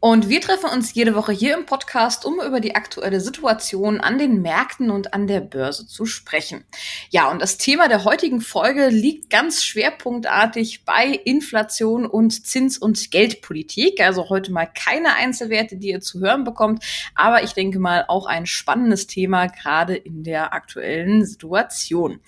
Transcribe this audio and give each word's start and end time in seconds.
Und 0.00 0.28
wir 0.28 0.40
treffen 0.40 0.70
uns 0.70 0.94
jede 0.94 1.16
Woche 1.16 1.32
hier 1.32 1.56
im 1.56 1.66
Podcast, 1.66 2.24
um 2.24 2.40
über 2.40 2.60
die 2.60 2.76
aktuelle 2.76 3.20
Situation 3.20 4.00
an 4.00 4.16
den 4.16 4.42
Märkten 4.42 4.90
und 4.90 5.12
an 5.12 5.26
der 5.26 5.40
Börse 5.40 5.88
zu 5.88 6.06
sprechen. 6.06 6.64
Ja, 7.10 7.28
und 7.28 7.42
das 7.42 7.58
Thema 7.58 7.88
der 7.88 8.04
heutigen 8.04 8.40
Folge 8.40 8.90
liegt 8.90 9.28
ganz 9.28 9.64
schwerpunktartig 9.64 10.84
bei 10.84 11.06
Inflation 11.24 12.06
und 12.06 12.46
Zins- 12.46 12.78
und 12.78 13.10
Geldpolitik. 13.10 14.00
Also 14.00 14.28
heute 14.28 14.52
mal 14.52 14.66
keine 14.66 15.14
Einzelwerte, 15.14 15.76
die 15.76 15.88
ihr 15.88 16.00
zu 16.00 16.20
hören 16.20 16.44
bekommt, 16.44 16.84
aber 17.16 17.42
ich 17.42 17.54
denke 17.54 17.80
mal 17.80 18.04
auch 18.06 18.26
ein 18.26 18.46
spannendes 18.46 19.08
Thema, 19.08 19.46
gerade 19.46 19.96
in 19.96 20.22
der 20.22 20.52
aktuellen 20.52 21.26
Situation. 21.26 22.20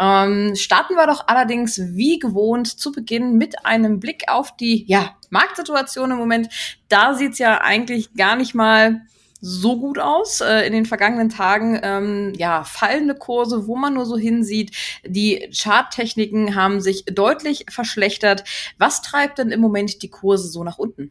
Ähm, 0.00 0.56
starten 0.56 0.94
wir 0.94 1.06
doch 1.06 1.28
allerdings 1.28 1.80
wie 1.94 2.18
gewohnt 2.18 2.66
zu 2.66 2.90
Beginn 2.90 3.38
mit 3.38 3.64
einem 3.64 4.00
Blick 4.00 4.24
auf 4.26 4.56
die, 4.56 4.84
ja, 4.88 5.14
Marktsituation 5.32 6.10
im 6.10 6.18
Moment, 6.18 6.48
da 6.88 7.14
sieht's 7.14 7.38
ja 7.38 7.60
eigentlich 7.60 8.14
gar 8.14 8.36
nicht 8.36 8.54
mal 8.54 9.00
so 9.40 9.78
gut 9.78 9.98
aus. 9.98 10.40
Äh, 10.40 10.66
in 10.66 10.72
den 10.72 10.86
vergangenen 10.86 11.28
Tagen 11.28 11.80
ähm, 11.82 12.32
ja 12.36 12.64
fallende 12.64 13.14
Kurse, 13.14 13.66
wo 13.66 13.76
man 13.76 13.94
nur 13.94 14.06
so 14.06 14.16
hinsieht. 14.16 14.70
Die 15.04 15.50
Charttechniken 15.52 16.54
haben 16.54 16.80
sich 16.80 17.04
deutlich 17.06 17.66
verschlechtert. 17.68 18.44
Was 18.78 19.02
treibt 19.02 19.38
denn 19.38 19.50
im 19.50 19.60
Moment 19.60 20.02
die 20.02 20.10
Kurse 20.10 20.48
so 20.48 20.62
nach 20.62 20.78
unten? 20.78 21.10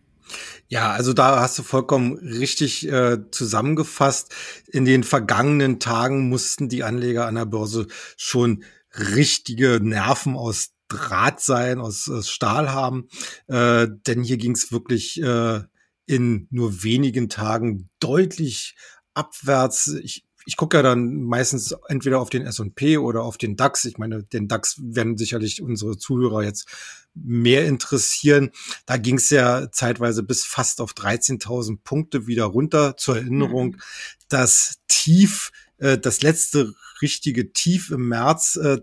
Ja, 0.70 0.92
also 0.92 1.12
da 1.12 1.42
hast 1.42 1.60
du 1.60 1.64
vollkommen 1.64 2.18
richtig 2.20 2.88
äh, 2.88 3.18
zusammengefasst. 3.32 4.34
In 4.72 4.86
den 4.86 5.04
vergangenen 5.04 5.80
Tagen 5.80 6.30
mussten 6.30 6.70
die 6.70 6.84
Anleger 6.84 7.28
an 7.28 7.36
der 7.36 7.46
Börse 7.46 7.88
schon 8.16 8.64
richtige 8.94 9.80
Nerven 9.82 10.38
aus 10.38 10.72
Draht 10.92 11.40
sein, 11.40 11.80
aus, 11.80 12.10
aus 12.10 12.30
Stahl 12.30 12.72
haben. 12.72 13.08
Äh, 13.48 13.88
denn 14.08 14.24
hier 14.24 14.38
ging 14.38 14.52
es 14.52 14.72
wirklich 14.72 15.22
äh, 15.22 15.62
in 16.06 16.48
nur 16.50 16.84
wenigen 16.84 17.30
Tagen 17.30 17.90
deutlich 18.00 18.76
abwärts. 19.14 19.88
Ich, 20.04 20.26
ich 20.46 20.58
gucke 20.58 20.78
ja 20.78 20.84
dann 20.84 21.22
meistens 21.24 21.76
entweder 21.88 22.20
auf 22.20 22.30
den 22.30 22.46
S&P 22.46 22.98
oder 22.98 23.24
auf 23.24 23.38
den 23.38 23.56
DAX. 23.56 23.86
Ich 23.86 23.98
meine, 23.98 24.24
den 24.24 24.48
DAX 24.48 24.78
werden 24.82 25.18
sicherlich 25.18 25.62
unsere 25.62 25.98
Zuhörer 25.98 26.44
jetzt 26.44 26.68
mehr 27.14 27.66
interessieren. 27.66 28.52
Da 28.86 28.98
ging 28.98 29.18
es 29.18 29.30
ja 29.30 29.72
zeitweise 29.72 30.24
bis 30.24 30.46
fast 30.46 30.82
auf 30.82 30.94
13.000 30.94 31.80
Punkte 31.84 32.28
wieder 32.28 32.46
runter. 32.46 32.98
Zur 32.98 33.18
Erinnerung, 33.18 33.72
mhm. 33.72 33.82
das 34.30 34.80
Tief, 34.88 35.52
äh, 35.78 35.98
das 35.98 36.22
letzte 36.22 36.74
richtige 37.02 37.54
Tief 37.54 37.92
im 37.92 38.08
März 38.08 38.56
äh, 38.56 38.82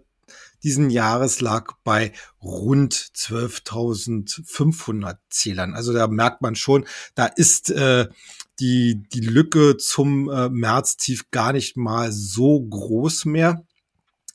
diesen 0.63 0.91
Jahres 0.91 1.41
lag 1.41 1.73
bei 1.85 2.13
rund 2.43 2.95
12.500 2.95 5.19
Zählern. 5.31 5.75
Also 5.75 5.93
da 5.93 6.09
merkt 6.09 6.43
man 6.43 6.57
schon, 6.57 6.87
da 7.15 7.27
ist 7.27 7.71
äh, 7.71 8.09
die, 8.61 9.03
die 9.13 9.21
Lücke 9.21 9.77
zum 9.77 10.31
äh, 10.31 10.49
Märztief 10.49 11.31
gar 11.31 11.53
nicht 11.53 11.77
mal 11.77 12.11
so 12.13 12.61
groß 12.61 13.27
mehr. 13.27 13.65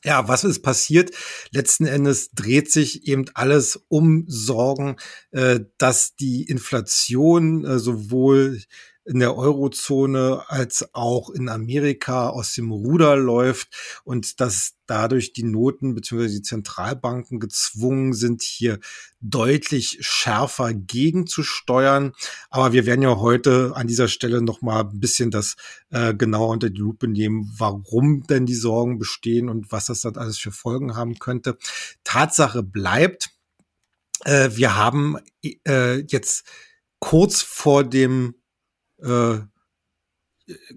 Ja, 0.04 0.28
was 0.28 0.44
ist 0.44 0.60
passiert? 0.60 1.12
Letzten 1.50 1.86
Endes 1.86 2.30
dreht 2.32 2.70
sich 2.70 3.08
eben 3.08 3.24
alles 3.32 3.86
um 3.88 4.24
Sorgen, 4.28 4.96
äh, 5.30 5.60
dass 5.78 6.14
die 6.14 6.44
Inflation 6.44 7.64
äh, 7.64 7.78
sowohl 7.78 8.60
in 9.04 9.18
der 9.18 9.36
Eurozone 9.36 10.44
als 10.48 10.88
auch 10.94 11.30
in 11.30 11.48
Amerika 11.48 12.30
aus 12.30 12.54
dem 12.54 12.70
Ruder 12.70 13.16
läuft 13.16 14.00
und 14.04 14.40
dass 14.40 14.74
dadurch 14.86 15.32
die 15.32 15.44
Noten 15.44 15.94
bzw. 15.94 16.28
die 16.28 16.42
Zentralbanken 16.42 17.38
gezwungen 17.38 18.14
sind, 18.14 18.42
hier 18.42 18.80
deutlich 19.20 19.98
schärfer 20.00 20.72
gegenzusteuern. 20.74 22.12
Aber 22.50 22.72
wir 22.72 22.86
werden 22.86 23.02
ja 23.02 23.16
heute 23.16 23.72
an 23.74 23.86
dieser 23.86 24.08
Stelle 24.08 24.42
noch 24.42 24.62
mal 24.62 24.80
ein 24.80 25.00
bisschen 25.00 25.30
das 25.30 25.56
äh, 25.90 26.14
genauer 26.14 26.48
unter 26.48 26.70
die 26.70 26.80
Lupe 26.80 27.08
nehmen, 27.08 27.52
warum 27.56 28.26
denn 28.26 28.46
die 28.46 28.54
Sorgen 28.54 28.98
bestehen 28.98 29.48
und 29.48 29.70
was 29.70 29.86
das 29.86 30.00
dann 30.00 30.16
alles 30.16 30.38
für 30.38 30.52
Folgen 30.52 30.96
haben 30.96 31.18
könnte. 31.18 31.58
Tatsache 32.04 32.62
bleibt, 32.62 33.30
äh, 34.24 34.50
wir 34.54 34.76
haben 34.76 35.18
äh, 35.66 36.00
jetzt 36.00 36.44
kurz 37.00 37.42
vor 37.42 37.84
dem 37.84 38.34
äh, 39.02 39.38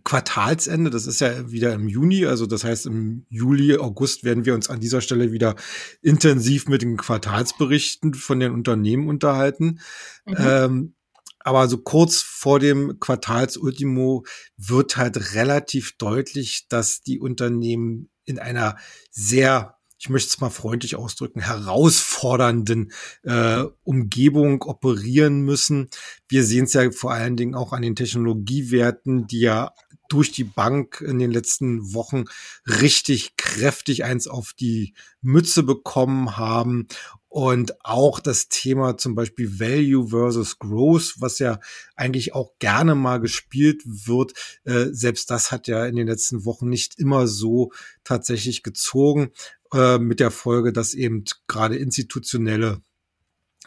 Quartalsende, 0.06 0.90
das 0.90 1.08
ist 1.08 1.20
ja 1.20 1.52
wieder 1.52 1.74
im 1.74 1.90
Juni, 1.90 2.26
also 2.26 2.46
das 2.46 2.64
heißt 2.64 2.86
im 2.86 3.26
Juli, 3.28 3.78
August 3.78 4.24
werden 4.24 4.46
wir 4.46 4.54
uns 4.54 4.70
an 4.70 4.80
dieser 4.80 5.02
Stelle 5.02 5.34
wieder 5.34 5.56
intensiv 6.02 6.68
mit 6.70 6.82
den 6.82 6.96
Quartalsberichten 6.96 8.14
von 8.14 8.40
den 8.40 8.54
Unternehmen 8.54 9.10
unterhalten. 9.10 9.82
Mhm. 10.26 10.36
Ähm, 10.40 10.94
aber 11.40 11.68
so 11.68 11.78
kurz 11.78 12.22
vor 12.22 12.60
dem 12.60 13.00
Quartalsultimo 13.00 14.26
wird 14.58 14.96
halt 14.96 15.34
relativ 15.34 15.98
deutlich, 15.98 16.68
dass 16.70 17.02
die 17.02 17.20
Unternehmen 17.20 18.10
in 18.24 18.40
einer 18.40 18.78
sehr 19.12 19.77
ich 20.00 20.10
möchte 20.10 20.30
es 20.30 20.40
mal 20.40 20.50
freundlich 20.50 20.96
ausdrücken, 20.96 21.42
herausfordernden 21.42 22.92
äh, 23.24 23.64
Umgebung 23.84 24.62
operieren 24.64 25.42
müssen. 25.42 25.90
Wir 26.28 26.44
sehen 26.44 26.66
es 26.66 26.74
ja 26.74 26.92
vor 26.92 27.14
allen 27.14 27.36
Dingen 27.36 27.56
auch 27.56 27.74
an 27.74 27.82
den 27.82 27.96
Technologiewerten, 27.96 29.28
die 29.28 29.40
ja 29.40 29.74
durch 30.10 30.32
die 30.32 30.44
Bank 30.44 31.04
in 31.06 31.20
den 31.20 31.32
letzten 31.32 31.94
Wochen 31.94 32.26
richtig 32.66 33.36
kräftig 33.36 34.04
eins 34.04 34.28
auf 34.28 34.54
die 34.54 34.94
Mütze 35.22 35.64
bekommen 35.64 36.38
haben. 36.38 36.88
Und 37.30 37.86
auch 37.86 38.20
das 38.20 38.48
Thema 38.48 38.98
zum 38.98 39.14
Beispiel 39.14 39.60
Value 39.60 40.08
versus 40.08 40.60
Growth, 40.60 41.16
was 41.20 41.40
ja 41.40 41.60
eigentlich 41.96 42.34
auch 42.34 42.54
gerne 42.60 42.96
mal 42.96 43.20
gespielt 43.20 43.84
wird, 43.86 44.32
äh, 44.64 44.86
selbst 44.92 45.30
das 45.30 45.52
hat 45.52 45.68
ja 45.68 45.86
in 45.86 45.98
den 45.98 46.08
letzten 46.08 46.46
Wochen 46.46 46.70
nicht 46.70 46.98
immer 46.98 47.28
so 47.28 47.72
tatsächlich 48.04 48.64
gezogen, 48.64 49.32
äh, 49.74 49.98
mit 50.00 50.20
der 50.20 50.32
Folge, 50.32 50.74
dass 50.74 50.94
eben 50.94 51.24
gerade 51.48 51.76
institutionelle 51.76 52.82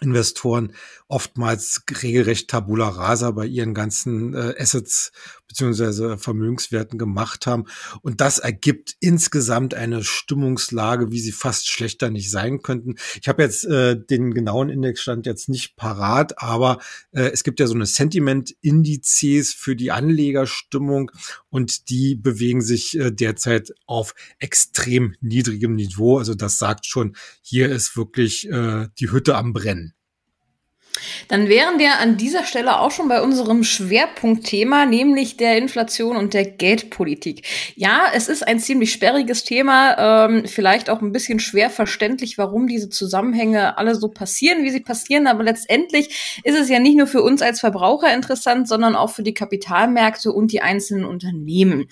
Investoren 0.00 0.72
oftmals 1.08 1.82
regelrecht 2.02 2.48
Tabula 2.48 2.88
Rasa 2.88 3.30
bei 3.32 3.46
ihren 3.46 3.74
ganzen 3.74 4.34
äh, 4.34 4.54
Assets 4.58 5.12
beziehungsweise 5.50 6.16
Vermögenswerten 6.16 6.96
gemacht 6.96 7.46
haben. 7.46 7.64
Und 8.02 8.20
das 8.20 8.38
ergibt 8.38 8.94
insgesamt 9.00 9.74
eine 9.74 10.04
Stimmungslage, 10.04 11.10
wie 11.10 11.18
sie 11.18 11.32
fast 11.32 11.68
schlechter 11.68 12.08
nicht 12.08 12.30
sein 12.30 12.62
könnten. 12.62 12.94
Ich 13.20 13.26
habe 13.26 13.42
jetzt 13.42 13.64
äh, 13.64 13.96
den 14.00 14.32
genauen 14.32 14.70
Indexstand 14.70 15.26
jetzt 15.26 15.48
nicht 15.48 15.74
parat, 15.74 16.40
aber 16.40 16.78
äh, 17.10 17.30
es 17.32 17.42
gibt 17.42 17.58
ja 17.58 17.66
so 17.66 17.74
eine 17.74 17.86
Sentiment-Indizes 17.86 19.52
für 19.52 19.74
die 19.74 19.90
Anlegerstimmung 19.90 21.10
und 21.48 21.90
die 21.90 22.14
bewegen 22.14 22.62
sich 22.62 22.96
äh, 22.96 23.10
derzeit 23.10 23.74
auf 23.86 24.14
extrem 24.38 25.16
niedrigem 25.20 25.74
Niveau. 25.74 26.18
Also 26.18 26.34
das 26.34 26.58
sagt 26.58 26.86
schon, 26.86 27.16
hier 27.42 27.68
ist 27.68 27.96
wirklich 27.96 28.48
äh, 28.48 28.86
die 29.00 29.10
Hütte 29.10 29.36
am 29.36 29.52
Brennen. 29.52 29.89
Dann 31.28 31.48
wären 31.48 31.78
wir 31.78 31.98
an 31.98 32.16
dieser 32.16 32.44
Stelle 32.44 32.80
auch 32.80 32.90
schon 32.90 33.08
bei 33.08 33.22
unserem 33.22 33.64
Schwerpunktthema, 33.64 34.86
nämlich 34.86 35.36
der 35.36 35.56
Inflation 35.56 36.16
und 36.16 36.34
der 36.34 36.44
Geldpolitik. 36.44 37.46
Ja, 37.76 38.02
es 38.12 38.28
ist 38.28 38.46
ein 38.46 38.58
ziemlich 38.58 38.92
sperriges 38.92 39.44
Thema, 39.44 40.26
ähm, 40.26 40.46
vielleicht 40.46 40.90
auch 40.90 41.00
ein 41.00 41.12
bisschen 41.12 41.40
schwer 41.40 41.70
verständlich, 41.70 42.38
warum 42.38 42.66
diese 42.66 42.90
Zusammenhänge 42.90 43.78
alle 43.78 43.94
so 43.94 44.08
passieren, 44.08 44.64
wie 44.64 44.70
sie 44.70 44.80
passieren. 44.80 45.26
Aber 45.26 45.42
letztendlich 45.42 46.40
ist 46.44 46.58
es 46.58 46.68
ja 46.68 46.78
nicht 46.78 46.96
nur 46.96 47.06
für 47.06 47.22
uns 47.22 47.42
als 47.42 47.60
Verbraucher 47.60 48.12
interessant, 48.12 48.68
sondern 48.68 48.96
auch 48.96 49.10
für 49.10 49.22
die 49.22 49.34
Kapitalmärkte 49.34 50.32
und 50.32 50.52
die 50.52 50.62
einzelnen 50.62 51.04
Unternehmen. 51.04 51.88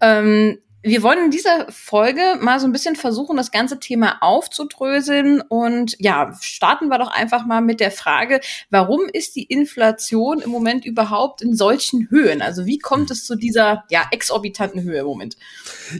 Ähm, 0.00 0.58
wir 0.82 1.02
wollen 1.02 1.26
in 1.26 1.30
dieser 1.30 1.66
Folge 1.70 2.38
mal 2.40 2.58
so 2.58 2.66
ein 2.66 2.72
bisschen 2.72 2.96
versuchen, 2.96 3.36
das 3.36 3.52
ganze 3.52 3.78
Thema 3.78 4.18
aufzudröseln. 4.20 5.40
Und 5.40 5.94
ja, 5.98 6.36
starten 6.40 6.88
wir 6.88 6.98
doch 6.98 7.10
einfach 7.10 7.46
mal 7.46 7.60
mit 7.60 7.80
der 7.80 7.92
Frage, 7.92 8.40
warum 8.70 9.02
ist 9.12 9.36
die 9.36 9.44
Inflation 9.44 10.40
im 10.40 10.50
Moment 10.50 10.84
überhaupt 10.84 11.40
in 11.40 11.54
solchen 11.54 12.10
Höhen? 12.10 12.42
Also 12.42 12.66
wie 12.66 12.78
kommt 12.78 13.10
es 13.10 13.24
zu 13.24 13.36
dieser 13.36 13.84
ja, 13.90 14.06
exorbitanten 14.10 14.82
Höhe 14.82 15.00
im 15.00 15.06
Moment? 15.06 15.36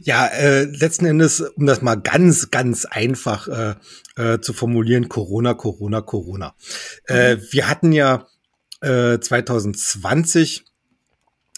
Ja, 0.03 0.27
äh, 0.27 0.65
letzten 0.65 1.07
Endes, 1.07 1.41
um 1.41 1.67
das 1.67 1.81
mal 1.81 1.97
ganz, 1.97 2.51
ganz 2.51 2.85
einfach 2.85 3.49
äh, 3.49 3.75
äh, 4.17 4.41
zu 4.41 4.53
formulieren, 4.53 5.09
Corona, 5.09 5.55
Corona, 5.55 6.01
Corona. 6.01 6.55
Äh, 7.07 7.37
mhm. 7.37 7.43
wir 7.51 7.69
hatten 7.69 7.93
ja 7.93 8.27
äh, 8.81 9.21
2020 9.21 10.65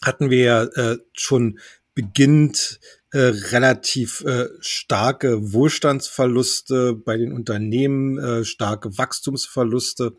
hatten 0.04 0.28
wir 0.28 0.44
ja 0.44 0.62
äh, 0.64 0.98
schon 1.14 1.58
beginnt 1.94 2.80
äh, 3.14 3.32
relativ 3.52 4.22
äh, 4.22 4.48
starke 4.58 5.52
Wohlstandsverluste 5.52 6.94
bei 6.94 7.16
den 7.16 7.32
Unternehmen, 7.32 8.18
äh, 8.18 8.44
starke 8.44 8.98
Wachstumsverluste. 8.98 10.16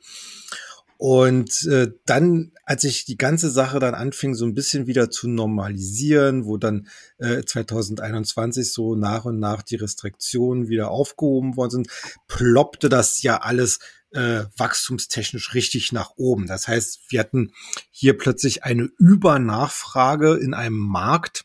Und 0.98 1.66
äh, 1.66 1.92
dann, 2.06 2.54
als 2.64 2.84
sich 2.84 3.04
die 3.04 3.18
ganze 3.18 3.50
Sache 3.50 3.80
dann 3.80 3.96
anfing, 3.96 4.34
so 4.34 4.46
ein 4.46 4.54
bisschen 4.54 4.88
wieder 4.88 5.10
zu 5.10 5.28
normalisieren, 5.28 6.46
wo 6.46 6.56
dann 6.56 6.88
äh, 7.18 7.44
2021 7.44 8.72
so 8.72 8.96
nach 8.96 9.26
und 9.26 9.40
nach 9.40 9.62
die 9.62 9.76
Restriktionen 9.76 10.70
wieder 10.70 10.90
aufgehoben 10.90 11.58
worden 11.58 11.72
sind, 11.72 11.88
ploppte 12.30 12.88
das 12.88 13.22
ja 13.24 13.42
alles 13.42 13.80
äh, 14.12 14.46
wachstumstechnisch 14.56 15.54
richtig 15.54 15.92
nach 15.92 16.12
oben. 16.16 16.48
Das 16.48 16.70
heißt, 16.70 17.02
wir 17.10 17.20
hatten 17.20 17.52
hier 17.92 18.18
plötzlich 18.18 18.64
eine 18.64 18.90
Übernachfrage 18.98 20.36
in 20.36 20.54
einem 20.54 20.78
Markt, 20.78 21.44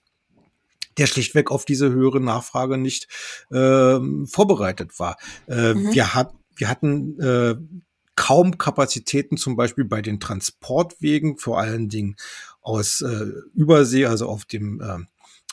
der 0.98 1.06
schlichtweg 1.06 1.50
auf 1.50 1.64
diese 1.64 1.90
höhere 1.90 2.20
Nachfrage 2.20 2.76
nicht 2.76 3.08
äh, 3.50 3.98
vorbereitet 4.26 4.98
war. 4.98 5.16
Äh, 5.48 5.74
mhm. 5.74 5.92
Wir, 5.92 6.14
hat, 6.14 6.32
wir 6.56 6.68
hatten 6.68 7.20
äh, 7.20 7.56
kaum 8.16 8.58
Kapazitäten, 8.58 9.36
zum 9.36 9.56
Beispiel 9.56 9.84
bei 9.84 10.02
den 10.02 10.20
Transportwegen, 10.20 11.38
vor 11.38 11.58
allen 11.58 11.88
Dingen 11.88 12.16
aus 12.60 13.00
äh, 13.00 13.26
Übersee, 13.54 14.06
also 14.06 14.28
auf 14.28 14.44
dem 14.44 14.80
äh, 14.80 14.98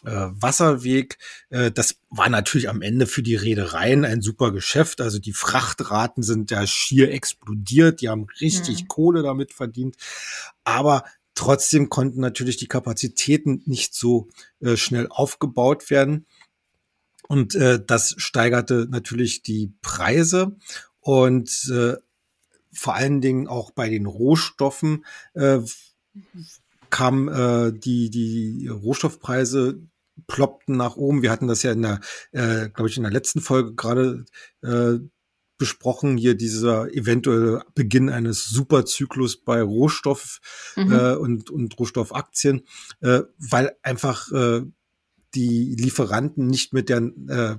äh, 0.06 0.28
Wasserweg. 0.32 1.18
Äh, 1.50 1.72
das 1.72 1.96
war 2.10 2.30
natürlich 2.30 2.70
am 2.70 2.82
Ende 2.82 3.08
für 3.08 3.24
die 3.24 3.36
Reedereien 3.36 4.06
ein 4.06 4.22
super 4.22 4.52
Geschäft. 4.52 5.02
Also 5.02 5.20
die 5.20 5.34
Frachtraten 5.34 6.24
sind 6.24 6.52
ja 6.52 6.68
schier 6.68 7.12
explodiert. 7.12 8.02
Die 8.02 8.10
haben 8.10 8.28
richtig 8.42 8.84
mhm. 8.84 8.88
Kohle 8.88 9.24
damit 9.24 9.54
verdient. 9.54 9.96
Aber 10.64 11.04
trotzdem 11.38 11.90
konnten 11.90 12.20
natürlich 12.20 12.58
die 12.58 12.68
Kapazitäten 12.68 13.62
nicht 13.66 13.94
so 13.94 14.28
äh, 14.60 14.76
schnell 14.76 15.08
aufgebaut 15.10 15.90
werden. 15.90 16.26
Und 17.28 17.56
äh, 17.56 17.80
das 17.86 18.16
steigerte 18.18 18.88
natürlich 18.90 19.44
die 19.44 19.74
Preise. 19.82 20.58
Und 21.00 21.70
äh, 21.72 21.96
vor 22.74 22.96
allen 22.96 23.22
Dingen 23.22 23.48
auch 23.48 23.72
bei 23.72 23.90
den 23.90 24.06
Rohstoffen 24.06 25.06
äh, 25.34 25.60
kam 26.90 27.28
äh, 27.28 27.72
die 27.72 28.10
die 28.10 28.68
Rohstoffpreise 28.68 29.82
ploppten 30.26 30.78
nach 30.78 30.96
oben. 30.96 31.22
Wir 31.22 31.32
hatten 31.32 31.48
das 31.48 31.64
ja 31.64 31.72
in 31.72 31.84
der, 31.84 32.00
äh, 32.32 32.70
glaube 32.70 32.90
ich, 32.90 32.98
in 32.98 33.04
der 33.04 33.12
letzten 33.12 33.42
Folge 33.42 33.76
gerade 33.76 34.26
äh, 34.64 35.00
besprochen, 35.58 36.18
hier 36.18 36.36
dieser 36.36 36.94
eventuelle 36.94 37.64
Beginn 37.76 38.10
eines 38.10 38.46
Superzyklus 38.46 39.38
bei 39.38 39.62
Rohstoff 39.62 40.40
mhm. 40.76 40.92
äh, 40.92 41.16
und, 41.16 41.50
und 41.50 41.78
Rohstoffaktien, 41.80 42.66
äh, 43.02 43.22
weil 43.38 43.76
einfach 43.82 44.32
äh, 44.32 44.62
die 45.36 45.76
Lieferanten 45.76 46.48
nicht 46.48 46.74
mit 46.74 46.90
der 46.90 46.98
äh, 46.98 47.58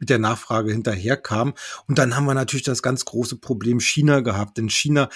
mit 0.00 0.10
der 0.10 0.18
Nachfrage 0.18 0.70
hinterherkam. 0.70 1.54
Und 1.86 1.98
dann 1.98 2.14
haben 2.14 2.26
wir 2.26 2.34
natürlich 2.34 2.62
das 2.62 2.82
ganz 2.82 3.04
große 3.04 3.38
Problem 3.38 3.80
China 3.80 4.20
gehabt. 4.20 4.56
Denn 4.56 4.70
China 4.70 5.08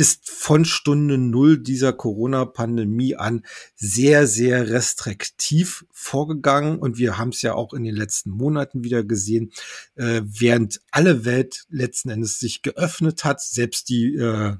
ist 0.00 0.30
von 0.30 0.64
Stunde 0.64 1.18
Null 1.18 1.58
dieser 1.58 1.92
Corona-Pandemie 1.92 3.16
an 3.16 3.44
sehr, 3.76 4.26
sehr 4.26 4.70
restriktiv 4.70 5.84
vorgegangen. 5.92 6.78
Und 6.78 6.96
wir 6.96 7.18
haben 7.18 7.28
es 7.28 7.42
ja 7.42 7.52
auch 7.52 7.74
in 7.74 7.84
den 7.84 7.94
letzten 7.94 8.30
Monaten 8.30 8.82
wieder 8.82 9.04
gesehen, 9.04 9.52
äh, 9.96 10.22
während 10.24 10.80
alle 10.90 11.26
Welt 11.26 11.66
letzten 11.68 12.08
Endes 12.08 12.38
sich 12.38 12.62
geöffnet 12.62 13.24
hat, 13.24 13.42
selbst 13.42 13.90
die 13.90 14.14
äh, 14.14 14.56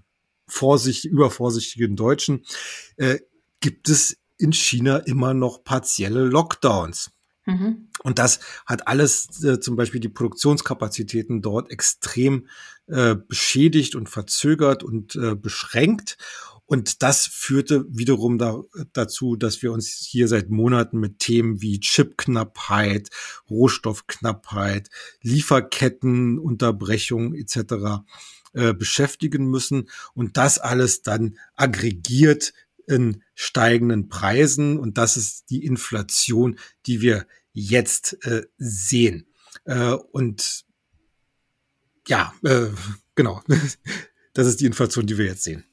vorsicht, 0.47 1.07
übervorsichtigen 1.07 1.97
Deutschen, 1.97 2.45
äh, 2.97 3.19
gibt 3.61 3.89
es 3.89 4.19
in 4.37 4.53
China 4.53 4.99
immer 4.99 5.33
noch 5.33 5.65
partielle 5.65 6.25
Lockdowns. 6.25 7.13
Mhm. 7.47 7.89
Und 8.03 8.19
das 8.19 8.41
hat 8.67 8.89
alles 8.89 9.43
äh, 9.43 9.61
zum 9.61 9.77
Beispiel 9.77 10.01
die 10.01 10.09
Produktionskapazitäten 10.09 11.43
dort 11.43 11.71
extrem 11.71 12.47
äh, 12.87 13.15
beschädigt 13.15 13.95
und 13.95 14.09
verzögert 14.09 14.83
und 14.83 15.17
äh, 15.17 15.35
beschränkt. 15.35 16.17
Und 16.67 17.03
das 17.03 17.27
führte 17.27 17.85
wiederum 17.89 18.39
da, 18.39 18.63
dazu, 18.93 19.35
dass 19.35 19.61
wir 19.61 19.73
uns 19.73 19.89
hier 19.89 20.29
seit 20.29 20.51
Monaten 20.51 21.01
mit 21.01 21.19
Themen 21.19 21.61
wie 21.61 21.81
Chipknappheit, 21.81 23.11
Rohstoffknappheit, 23.51 24.89
Lieferkettenunterbrechung 25.21 27.35
etc. 27.35 28.05
Äh, 28.53 28.75
beschäftigen 28.75 29.47
müssen 29.47 29.89
und 30.15 30.37
das 30.37 30.59
alles 30.59 31.03
dann 31.03 31.39
aggregiert 31.55 32.53
in 32.91 33.23
steigenden 33.35 34.09
Preisen 34.09 34.79
und 34.79 34.99
das 34.99 35.17
ist 35.17 35.51
die 35.51 35.65
Inflation, 35.65 36.59
die 36.87 37.01
wir 37.01 37.27
jetzt 37.53 38.25
äh, 38.27 38.43
sehen. 38.59 39.27
Äh, 39.65 39.93
und 40.13 40.65
ja, 42.07 42.35
äh, 42.45 42.69
genau, 43.15 43.43
das 44.35 44.47
ist 44.47 44.61
die 44.61 44.67
Inflation, 44.67 45.07
die 45.07 45.17
wir 45.17 45.27
jetzt 45.27 45.45
sehen. 45.45 45.65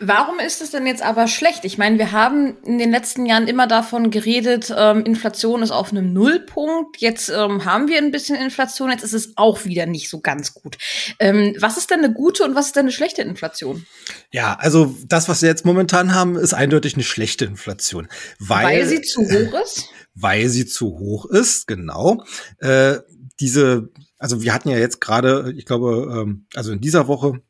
Warum 0.00 0.38
ist 0.38 0.62
es 0.62 0.70
denn 0.70 0.86
jetzt 0.86 1.02
aber 1.02 1.26
schlecht? 1.26 1.64
Ich 1.64 1.76
meine, 1.76 1.98
wir 1.98 2.12
haben 2.12 2.56
in 2.62 2.78
den 2.78 2.92
letzten 2.92 3.26
Jahren 3.26 3.48
immer 3.48 3.66
davon 3.66 4.10
geredet, 4.10 4.72
ähm, 4.76 5.04
Inflation 5.04 5.60
ist 5.62 5.72
auf 5.72 5.90
einem 5.90 6.12
Nullpunkt. 6.12 6.98
Jetzt 6.98 7.30
ähm, 7.30 7.64
haben 7.64 7.88
wir 7.88 7.98
ein 7.98 8.12
bisschen 8.12 8.36
Inflation, 8.36 8.90
jetzt 8.90 9.02
ist 9.02 9.12
es 9.12 9.32
auch 9.36 9.64
wieder 9.64 9.86
nicht 9.86 10.08
so 10.08 10.20
ganz 10.20 10.54
gut. 10.54 10.78
Ähm, 11.18 11.56
was 11.58 11.76
ist 11.76 11.90
denn 11.90 12.04
eine 12.04 12.12
gute 12.12 12.44
und 12.44 12.54
was 12.54 12.66
ist 12.66 12.76
denn 12.76 12.84
eine 12.84 12.92
schlechte 12.92 13.22
Inflation? 13.22 13.86
Ja, 14.30 14.54
also 14.60 14.94
das, 15.06 15.28
was 15.28 15.42
wir 15.42 15.48
jetzt 15.48 15.64
momentan 15.64 16.14
haben, 16.14 16.36
ist 16.36 16.54
eindeutig 16.54 16.94
eine 16.94 17.02
schlechte 17.02 17.46
Inflation. 17.46 18.06
Weil, 18.38 18.66
weil 18.66 18.86
sie 18.86 19.02
zu 19.02 19.22
hoch 19.22 19.60
ist? 19.64 19.88
Weil 20.14 20.48
sie 20.48 20.66
zu 20.66 20.98
hoch 20.98 21.26
ist, 21.26 21.66
genau. 21.66 22.22
Äh, 22.58 22.98
diese, 23.40 23.88
also 24.18 24.42
wir 24.42 24.54
hatten 24.54 24.68
ja 24.68 24.78
jetzt 24.78 25.00
gerade, 25.00 25.52
ich 25.56 25.66
glaube, 25.66 26.22
ähm, 26.22 26.46
also 26.54 26.70
in 26.70 26.80
dieser 26.80 27.08
Woche 27.08 27.40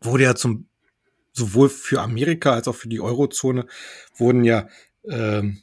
wurde 0.00 0.24
ja 0.24 0.34
zum 0.34 0.67
sowohl 1.38 1.70
für 1.70 2.02
Amerika 2.02 2.52
als 2.52 2.68
auch 2.68 2.74
für 2.74 2.88
die 2.88 3.00
Eurozone 3.00 3.66
wurden 4.16 4.44
ja 4.44 4.68
ähm, 5.08 5.62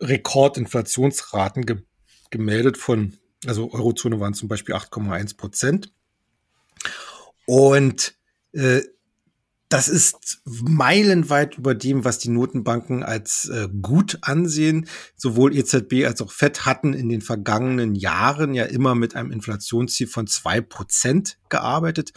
Rekordinflationsraten 0.00 1.64
ge 1.64 1.76
gemeldet 2.30 2.78
von, 2.78 3.18
also 3.46 3.70
Eurozone 3.72 4.18
waren 4.18 4.32
zum 4.32 4.48
Beispiel 4.48 4.74
8,1 4.74 5.36
Prozent. 5.36 5.92
Und 7.44 8.14
äh, 8.52 8.80
das 9.68 9.88
ist 9.88 10.40
meilenweit 10.44 11.58
über 11.58 11.74
dem, 11.74 12.04
was 12.06 12.18
die 12.18 12.30
Notenbanken 12.30 13.02
als 13.02 13.50
äh, 13.50 13.68
gut 13.82 14.18
ansehen. 14.22 14.86
Sowohl 15.16 15.54
EZB 15.54 16.06
als 16.06 16.22
auch 16.22 16.32
FED 16.32 16.64
hatten 16.64 16.94
in 16.94 17.10
den 17.10 17.20
vergangenen 17.20 17.94
Jahren 17.94 18.54
ja 18.54 18.64
immer 18.64 18.94
mit 18.94 19.14
einem 19.14 19.30
Inflationsziel 19.30 20.06
von 20.06 20.26
zwei 20.26 20.62
Prozent 20.62 21.38
gearbeitet 21.50 22.12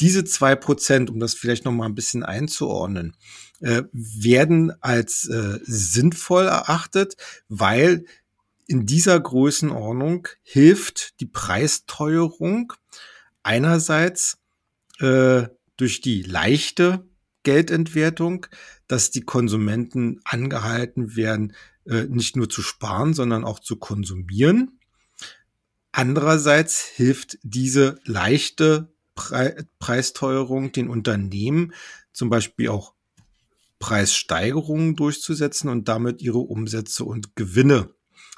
diese 0.00 0.24
zwei 0.24 0.54
Prozent, 0.54 1.10
um 1.10 1.18
das 1.18 1.34
vielleicht 1.34 1.64
noch 1.64 1.72
mal 1.72 1.86
ein 1.86 1.94
bisschen 1.94 2.22
einzuordnen, 2.22 3.16
äh, 3.60 3.82
werden 3.92 4.72
als 4.80 5.28
äh, 5.28 5.58
sinnvoll 5.62 6.46
erachtet, 6.46 7.16
weil 7.48 8.04
in 8.66 8.86
dieser 8.86 9.18
Größenordnung 9.18 10.28
hilft 10.42 11.18
die 11.20 11.26
Preisteuerung 11.26 12.72
einerseits 13.42 14.38
äh, 15.00 15.48
durch 15.76 16.00
die 16.00 16.22
leichte 16.22 17.06
Geldentwertung, 17.42 18.46
dass 18.88 19.10
die 19.10 19.22
Konsumenten 19.22 20.20
angehalten 20.24 21.16
werden, 21.16 21.54
äh, 21.86 22.04
nicht 22.04 22.36
nur 22.36 22.50
zu 22.50 22.62
sparen, 22.62 23.14
sondern 23.14 23.44
auch 23.44 23.58
zu 23.58 23.76
konsumieren. 23.76 24.78
Andererseits 25.92 26.84
hilft 26.84 27.38
diese 27.42 27.98
leichte 28.04 28.92
Pre 29.18 29.66
Preisteuerung 29.80 30.70
den 30.72 30.88
Unternehmen 30.88 31.74
zum 32.12 32.30
Beispiel 32.30 32.68
auch 32.68 32.94
Preissteigerungen 33.80 34.96
durchzusetzen 34.96 35.68
und 35.68 35.88
damit 35.88 36.22
ihre 36.22 36.38
Umsätze 36.38 37.04
und 37.04 37.34
Gewinne 37.36 37.90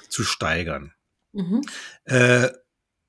zu 0.08 0.24
steigern. 0.24 0.92
Mhm. 1.32 1.60
Äh, 2.04 2.48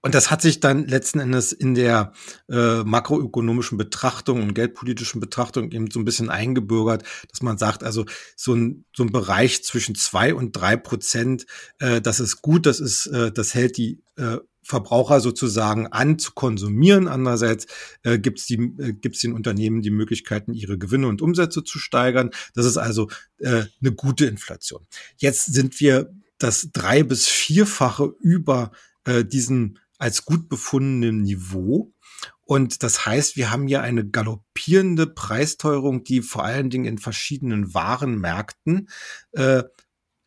und 0.04 0.16
das 0.16 0.32
hat 0.32 0.42
sich 0.42 0.60
dann 0.60 0.88
letzten 0.88 1.20
Endes 1.20 1.52
in 1.52 1.76
der 1.76 2.14
äh, 2.50 2.84
makroökonomischen 2.84 3.78
Betrachtung 3.78 4.42
und 4.42 4.56
geldpolitischen 4.56 5.22
Betrachtung 5.22 5.72
eben 5.72 5.92
so 5.92 6.00
ein 6.00 6.06
bisschen 6.06 6.30
eingebürgert, 6.30 7.04
dass 7.30 7.44
man 7.44 7.58
sagt, 7.58 7.84
also 7.84 8.06
so 8.36 8.56
ein, 8.56 8.86
so 8.96 9.04
ein 9.04 9.12
Bereich 9.12 9.64
zwischen 9.64 9.94
zwei 9.94 10.34
und 10.34 10.54
drei 10.54 10.76
Prozent, 10.76 11.46
äh, 11.80 12.02
das 12.02 12.20
ist 12.20 12.42
gut, 12.42 12.66
das 12.66 12.80
ist, 12.80 13.06
äh, 13.08 13.32
das 13.32 13.54
hält 13.54 13.78
die 13.78 14.04
äh, 14.18 14.38
Verbraucher 14.64 15.20
sozusagen 15.20 15.88
an 15.88 16.20
zu 16.20 16.34
konsumieren. 16.34 17.08
Andererseits 17.08 17.68
äh, 18.04 18.20
gibt 18.20 18.40
es 18.40 18.50
äh, 18.50 18.58
gibt's 18.94 19.22
den 19.22 19.34
Unternehmen 19.34 19.82
die 19.82 19.90
Möglichkeiten, 19.92 20.54
ihre 20.54 20.78
Gewinne 20.78 21.08
und 21.08 21.22
Umsätze 21.22 21.64
zu 21.64 21.80
steigern. 21.80 22.32
Das 22.54 22.66
ist 22.66 22.78
also 22.78 23.10
äh, 23.40 23.64
eine 23.82 23.92
gute 23.94 24.26
Inflation. 24.26 24.86
Jetzt 25.18 25.54
sind 25.54 25.80
wir 25.80 26.14
das 26.38 26.70
drei- 26.74 27.04
bis 27.04 27.28
vierfache 27.28 28.14
über 28.20 28.72
äh, 29.06 29.24
diesen 29.26 29.80
als 29.98 30.26
gut 30.26 30.50
befundenen 30.50 31.22
Niveau. 31.22 31.94
Und 32.42 32.84
das 32.84 33.06
heißt, 33.06 33.38
wir 33.38 33.52
haben 33.52 33.68
hier 33.68 33.82
eine 33.82 34.06
galoppierende 34.06 35.08
Preisteuerung, 35.08 36.04
die 36.04 36.22
vor 36.22 36.44
allen 36.44 36.70
Dingen 36.70 36.86
in 36.86 36.98
verschiedenen 36.98 37.74
Warenmärkten 37.74 38.90
äh, 39.32 39.64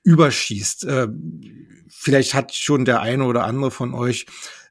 überschießt. 0.04 0.84
Äh, 0.84 1.08
vielleicht 1.88 2.34
hat 2.34 2.54
schon 2.54 2.84
der 2.84 3.00
eine 3.00 3.25
oder 3.25 3.44
andere 3.44 3.70
von 3.70 3.94
euch 3.94 4.26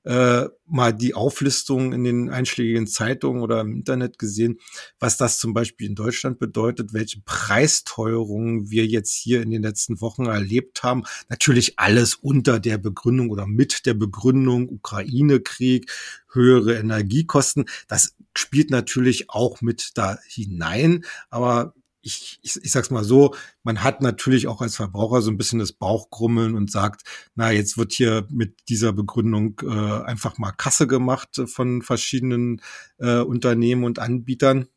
äh, 0.06 0.50
mal 0.66 0.92
die 0.94 1.14
Auflistung 1.14 1.94
in 1.94 2.04
den 2.04 2.30
einschlägigen 2.30 2.88
Zeitungen 2.88 3.42
oder 3.42 3.62
im 3.62 3.74
Internet 3.74 4.20
gesehen, 4.20 4.60
was 5.00 5.18
das 5.18 5.40
zum 5.40 5.54
Beispiel 5.54 5.88
in 5.88 5.96
Deutschland 5.96 6.40
bedeutet, 6.40 6.94
welche 6.94 7.22
Preisteuerungen 7.22 8.70
wir 8.70 8.86
jetzt 8.86 9.14
hier 9.14 9.42
in 9.42 9.50
den 9.50 9.64
letzten 9.64 10.02
Wochen 10.02 10.26
erlebt 10.26 10.84
haben. 10.84 11.04
Natürlich 11.30 11.80
alles 11.80 12.16
unter 12.16 12.60
der 12.60 12.78
Begründung 12.78 13.30
oder 13.30 13.48
mit 13.48 13.86
der 13.86 13.94
Begründung 13.94 14.68
Ukraine-Krieg, 14.70 15.90
höhere 16.32 16.76
Energiekosten. 16.76 17.66
Das 17.88 18.16
spielt 18.36 18.72
natürlich 18.72 19.30
auch 19.30 19.62
mit 19.62 19.92
da 19.94 20.20
hinein, 20.28 21.06
aber 21.30 21.74
ich, 22.04 22.40
ich, 22.42 22.60
ich 22.62 22.72
sag's 22.72 22.92
mal 22.92 23.04
so, 23.04 23.34
man 23.64 23.82
hat 23.82 24.02
natürlich 24.02 24.48
auch 24.48 24.62
als 24.62 24.76
Verbraucher 24.76 25.22
so 25.22 25.32
ein 25.32 25.38
bisschen 25.38 25.60
das 25.60 25.72
Bauchgrummeln 25.72 26.54
und 26.54 26.70
sagt, 26.70 27.04
na, 27.34 27.52
jetzt 27.52 27.78
wird 27.78 27.94
hier 27.94 28.28
mit 28.30 28.70
dieser 28.70 28.92
Begründung 28.92 29.60
äh, 29.64 30.04
einfach 30.04 30.38
mal 30.38 30.52
Kasse 30.52 30.86
gemacht 30.86 31.42
von 31.46 31.82
verschiedenen 31.82 32.62
äh, 32.98 33.20
Unternehmen 33.20 33.86
und 33.86 34.00
Anbietern. 34.00 34.68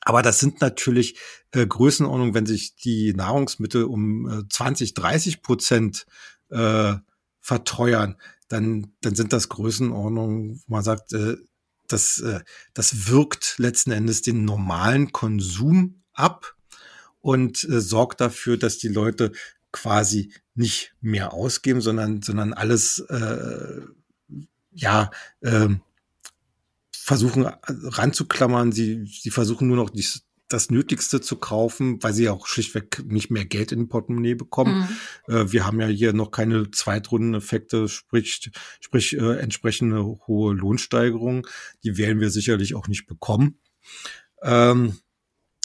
Aber 0.00 0.22
das 0.22 0.40
sind 0.40 0.60
natürlich 0.60 1.18
äh, 1.52 1.66
Größenordnungen, 1.66 2.34
wenn 2.34 2.46
sich 2.46 2.74
die 2.76 3.12
Nahrungsmittel 3.12 3.84
um 3.84 4.28
äh, 4.28 4.48
20, 4.48 4.94
30 4.94 5.42
Prozent 5.42 6.06
äh, 6.48 6.94
verteuern, 7.40 8.16
dann, 8.48 8.94
dann 9.02 9.14
sind 9.14 9.32
das 9.32 9.48
Größenordnungen, 9.48 10.62
wo 10.66 10.74
man 10.74 10.84
sagt, 10.84 11.12
äh, 11.12 11.36
das, 11.88 12.18
äh, 12.18 12.40
das 12.72 13.08
wirkt 13.08 13.56
letzten 13.58 13.90
Endes 13.90 14.22
den 14.22 14.44
normalen 14.44 15.12
Konsum 15.12 16.02
ab 16.16 16.56
und 17.20 17.64
äh, 17.64 17.80
sorgt 17.80 18.20
dafür, 18.20 18.56
dass 18.56 18.78
die 18.78 18.88
Leute 18.88 19.32
quasi 19.72 20.32
nicht 20.54 20.94
mehr 21.00 21.32
ausgeben, 21.32 21.80
sondern, 21.80 22.22
sondern 22.22 22.52
alles, 22.52 22.98
äh, 23.10 23.80
ja, 24.72 25.10
äh, 25.40 25.68
versuchen 26.92 27.46
ranzuklammern. 27.46 28.72
Sie, 28.72 29.04
sie 29.06 29.30
versuchen 29.30 29.68
nur 29.68 29.76
noch 29.76 29.90
die, 29.90 30.04
das 30.48 30.70
Nötigste 30.70 31.20
zu 31.20 31.36
kaufen, 31.36 32.02
weil 32.02 32.12
sie 32.12 32.28
auch 32.28 32.46
schlichtweg 32.46 33.02
nicht 33.04 33.30
mehr 33.30 33.44
Geld 33.44 33.72
in 33.72 33.80
den 33.80 33.88
Portemonnaie 33.88 34.34
bekommen. 34.34 34.88
Mhm. 35.26 35.34
Äh, 35.34 35.52
wir 35.52 35.66
haben 35.66 35.80
ja 35.80 35.86
hier 35.88 36.12
noch 36.12 36.30
keine 36.30 36.70
Zweitrundeneffekte, 36.70 37.88
sprich, 37.88 38.50
sprich 38.80 39.16
äh, 39.16 39.38
entsprechende 39.38 40.04
hohe 40.04 40.54
Lohnsteigerungen. 40.54 41.46
Die 41.84 41.96
werden 41.96 42.20
wir 42.20 42.30
sicherlich 42.30 42.74
auch 42.74 42.88
nicht 42.88 43.06
bekommen. 43.06 43.58
Ähm, 44.42 44.98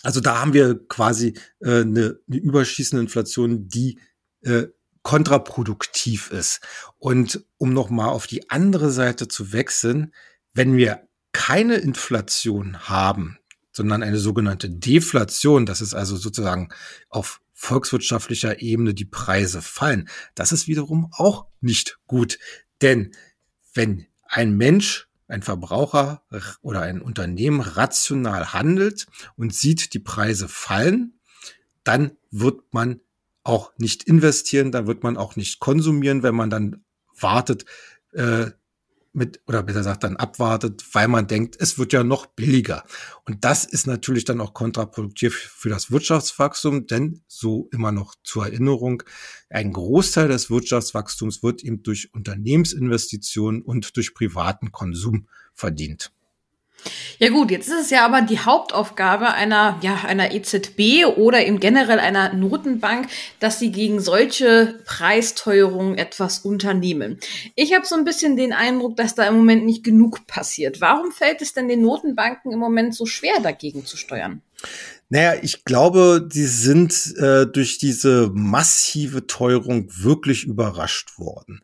also 0.04 0.20
da 0.20 0.40
haben 0.40 0.54
wir 0.54 0.88
quasi 0.88 1.36
äh, 1.60 1.82
eine, 1.82 2.20
eine 2.28 2.38
überschießende 2.38 3.02
Inflation, 3.04 3.68
die 3.68 4.00
äh, 4.42 4.68
kontraproduktiv 5.04 6.32
ist. 6.32 6.62
Und 6.98 7.46
um 7.58 7.74
nochmal 7.74 8.10
auf 8.10 8.28
die 8.28 8.50
andere 8.50 8.92
Seite 8.92 9.28
zu 9.28 9.52
wechseln, 9.52 10.14
wenn 10.54 10.76
wir 10.78 11.08
keine 11.32 11.76
Inflation 11.76 12.90
haben, 12.90 13.38
sondern 13.72 14.04
eine 14.04 14.18
sogenannte 14.18 14.70
Deflation, 14.70 15.66
das 15.66 15.82
ist 15.82 15.94
also 15.94 16.18
sozusagen 16.18 16.70
auf 17.10 17.42
volkswirtschaftlicher 17.54 18.62
Ebene 18.62 18.94
die 18.94 19.06
Preise 19.06 19.62
fallen, 19.62 20.10
das 20.36 20.52
ist 20.52 20.68
wiederum 20.68 21.10
auch 21.12 21.46
nicht 21.62 22.00
gut. 22.08 22.38
Denn 22.82 23.12
wenn 23.74 24.08
ein 24.26 24.58
Mensch 24.58 25.08
ein 25.32 25.42
Verbraucher 25.42 26.24
oder 26.62 26.82
ein 26.82 27.02
Unternehmen 27.02 27.62
rational 27.62 28.54
handelt 28.54 29.08
und 29.36 29.54
sieht 29.56 29.94
die 29.94 30.00
Preise 30.00 30.48
fallen, 30.48 31.20
dann 31.84 32.12
wird 32.30 32.74
man 32.74 33.00
auch 33.44 33.72
nicht 33.78 34.04
investieren, 34.04 34.72
dann 34.72 34.88
wird 34.88 35.04
man 35.04 35.18
auch 35.18 35.36
nicht 35.36 35.60
konsumieren, 35.60 36.22
wenn 36.22 36.36
man 36.36 36.50
dann 36.50 36.84
wartet, 37.20 37.66
äh, 38.14 38.52
mit, 39.14 39.42
oder 39.46 39.64
besser 39.64 39.80
gesagt, 39.80 40.04
dann 40.04 40.16
abwartet, 40.16 40.86
weil 40.94 41.08
man 41.08 41.28
denkt, 41.28 41.58
es 41.60 41.78
wird 41.78 41.94
ja 41.94 42.04
noch 42.04 42.28
billiger. 42.28 42.84
Und 43.26 43.44
das 43.44 43.66
ist 43.66 43.88
natürlich 43.88 44.26
dann 44.26 44.40
auch 44.40 44.54
kontraproduktiv 44.54 45.36
für 45.36 45.70
das 45.70 45.92
Wirtschaftswachstum, 45.92 46.88
denn 46.88 47.22
so 47.28 47.68
immer 47.72 47.92
noch 47.92 48.16
zur 48.24 48.46
Erinnerung, 48.46 49.04
ein 49.50 49.74
Großteil 49.74 50.30
des 50.30 50.50
Wirtschaftswachstums 50.50 51.44
wird 51.44 51.64
eben 51.64 51.84
durch 51.84 52.14
Unternehmensinvestitionen 52.14 53.62
und 53.62 53.96
durch 53.98 54.14
privaten 54.14 54.72
Konsum 54.72 55.28
verdient. 55.54 56.14
Ja 57.20 57.30
gut, 57.30 57.52
jetzt 57.52 57.68
ist 57.68 57.80
es 57.80 57.90
ja 57.92 58.04
aber 58.06 58.22
die 58.22 58.40
Hauptaufgabe 58.40 59.34
einer, 59.34 59.78
ja, 59.82 60.02
einer 60.08 60.34
EZB 60.34 61.06
oder 61.18 61.46
eben 61.46 61.60
generell 61.60 62.00
einer 62.00 62.34
Notenbank, 62.34 63.08
dass 63.40 63.60
sie 63.60 63.72
gegen 63.72 64.00
solche 64.00 64.80
Preisteuerungen 64.86 65.98
etwas 65.98 66.40
unternehmen. 66.40 67.20
Ich 67.56 67.76
habe 67.76 67.86
so 67.86 67.96
ein 67.96 68.06
bisschen 68.06 68.38
den 68.38 68.54
Eindruck, 68.54 68.96
dass 68.96 69.14
da 69.14 69.28
im 69.28 69.36
Moment 69.36 69.66
nicht 69.66 69.84
genug 69.84 70.26
passiert. 70.26 70.82
Warum 70.82 71.12
fällt 71.12 71.42
es 71.42 71.54
denn 71.54 71.68
den 71.68 71.82
Notenbanken 71.82 72.52
im 72.52 72.60
Moment 72.60 72.96
so 72.96 73.06
schwer, 73.06 73.40
dagegen 73.42 73.86
zu 73.86 73.98
steuern? 73.98 74.42
Naja, 75.10 75.34
ich 75.42 75.66
glaube, 75.66 76.26
die 76.26 76.46
sind 76.46 77.16
äh, 77.18 77.46
durch 77.46 77.78
diese 77.78 78.32
massive 78.34 79.28
Teuerung 79.28 79.90
wirklich 79.90 80.46
überrascht 80.46 81.20
worden. 81.20 81.62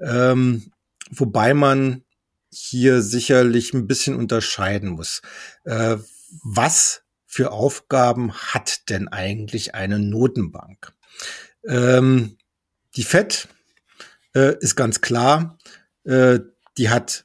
Ähm, 0.00 0.72
wobei 1.10 1.54
man 1.54 2.02
hier 2.50 3.02
sicherlich 3.02 3.74
ein 3.74 3.86
bisschen 3.86 4.16
unterscheiden 4.16 4.90
muss. 4.90 5.22
Äh, 5.64 5.96
was 6.42 7.02
für 7.26 7.52
Aufgaben 7.52 8.32
hat 8.32 8.88
denn 8.88 9.08
eigentlich 9.08 9.74
eine 9.74 9.98
Notenbank? 9.98 10.92
Ähm, 11.66 12.38
die 12.96 13.04
FED 13.04 13.48
äh, 14.34 14.56
ist 14.60 14.76
ganz 14.76 15.00
klar, 15.00 15.58
äh, 16.04 16.40
die 16.76 16.88
hat 16.88 17.24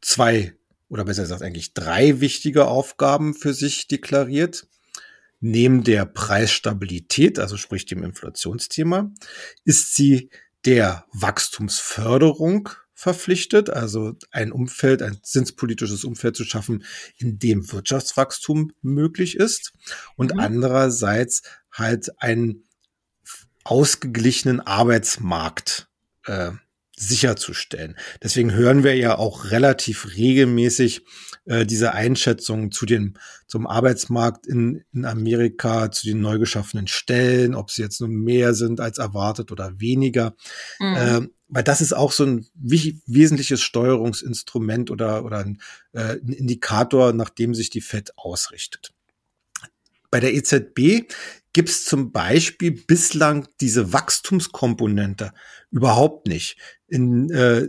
zwei 0.00 0.54
oder 0.88 1.04
besser 1.04 1.22
gesagt 1.22 1.42
eigentlich 1.42 1.72
drei 1.72 2.20
wichtige 2.20 2.66
Aufgaben 2.66 3.34
für 3.34 3.54
sich 3.54 3.88
deklariert. 3.88 4.66
Neben 5.40 5.82
der 5.82 6.04
Preisstabilität, 6.04 7.38
also 7.38 7.56
sprich 7.56 7.86
dem 7.86 8.04
Inflationsthema, 8.04 9.10
ist 9.64 9.96
sie 9.96 10.30
der 10.64 11.06
Wachstumsförderung 11.12 12.68
verpflichtet, 13.02 13.68
also 13.68 14.14
ein 14.30 14.52
Umfeld, 14.52 15.02
ein 15.02 15.18
zinspolitisches 15.24 16.04
Umfeld 16.04 16.36
zu 16.36 16.44
schaffen, 16.44 16.84
in 17.16 17.40
dem 17.40 17.72
Wirtschaftswachstum 17.72 18.70
möglich 18.80 19.36
ist 19.36 19.72
und 20.14 20.34
mhm. 20.34 20.38
andererseits 20.38 21.42
halt 21.72 22.12
einen 22.22 22.62
ausgeglichenen 23.64 24.60
Arbeitsmarkt 24.60 25.88
äh, 26.26 26.52
sicherzustellen. 26.96 27.96
Deswegen 28.22 28.52
hören 28.52 28.84
wir 28.84 28.94
ja 28.94 29.18
auch 29.18 29.50
relativ 29.50 30.14
regelmäßig 30.16 31.04
äh, 31.46 31.66
diese 31.66 31.94
Einschätzungen 31.94 32.70
zu 32.70 32.86
dem, 32.86 33.14
zum 33.48 33.66
Arbeitsmarkt 33.66 34.46
in, 34.46 34.84
in 34.92 35.06
Amerika, 35.06 35.90
zu 35.90 36.06
den 36.06 36.20
neu 36.20 36.38
geschaffenen 36.38 36.86
Stellen, 36.86 37.56
ob 37.56 37.72
sie 37.72 37.82
jetzt 37.82 38.00
nun 38.00 38.12
mehr 38.12 38.54
sind 38.54 38.78
als 38.78 38.98
erwartet 38.98 39.50
oder 39.50 39.80
weniger. 39.80 40.36
Mhm. 40.78 40.94
Äh, 40.94 41.20
weil 41.52 41.62
das 41.62 41.82
ist 41.82 41.92
auch 41.92 42.12
so 42.12 42.24
ein 42.24 42.46
wesentliches 42.54 43.60
Steuerungsinstrument 43.60 44.90
oder, 44.90 45.24
oder 45.24 45.40
ein, 45.40 45.60
äh, 45.92 46.14
ein 46.14 46.32
Indikator, 46.32 47.12
nach 47.12 47.28
dem 47.28 47.54
sich 47.54 47.68
die 47.68 47.82
FED 47.82 48.16
ausrichtet. 48.16 48.92
Bei 50.10 50.18
der 50.18 50.32
EZB 50.32 51.06
gibt 51.52 51.68
es 51.68 51.84
zum 51.84 52.10
Beispiel 52.10 52.70
bislang 52.70 53.46
diese 53.60 53.92
Wachstumskomponente 53.92 55.32
überhaupt 55.70 56.26
nicht. 56.26 56.56
In, 56.88 57.30
äh, 57.30 57.68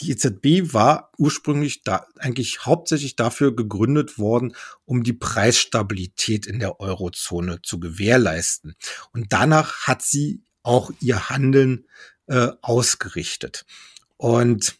die 0.00 0.10
EZB 0.10 0.72
war 0.72 1.12
ursprünglich 1.16 1.84
da 1.84 2.06
eigentlich 2.18 2.66
hauptsächlich 2.66 3.14
dafür 3.14 3.54
gegründet 3.54 4.18
worden, 4.18 4.56
um 4.84 5.04
die 5.04 5.12
Preisstabilität 5.12 6.46
in 6.46 6.58
der 6.58 6.80
Eurozone 6.80 7.62
zu 7.62 7.78
gewährleisten. 7.78 8.74
Und 9.12 9.32
danach 9.32 9.86
hat 9.86 10.02
sie 10.02 10.42
auch 10.62 10.90
ihr 11.00 11.28
Handeln 11.28 11.84
äh, 12.30 12.52
ausgerichtet. 12.62 13.66
Und 14.16 14.76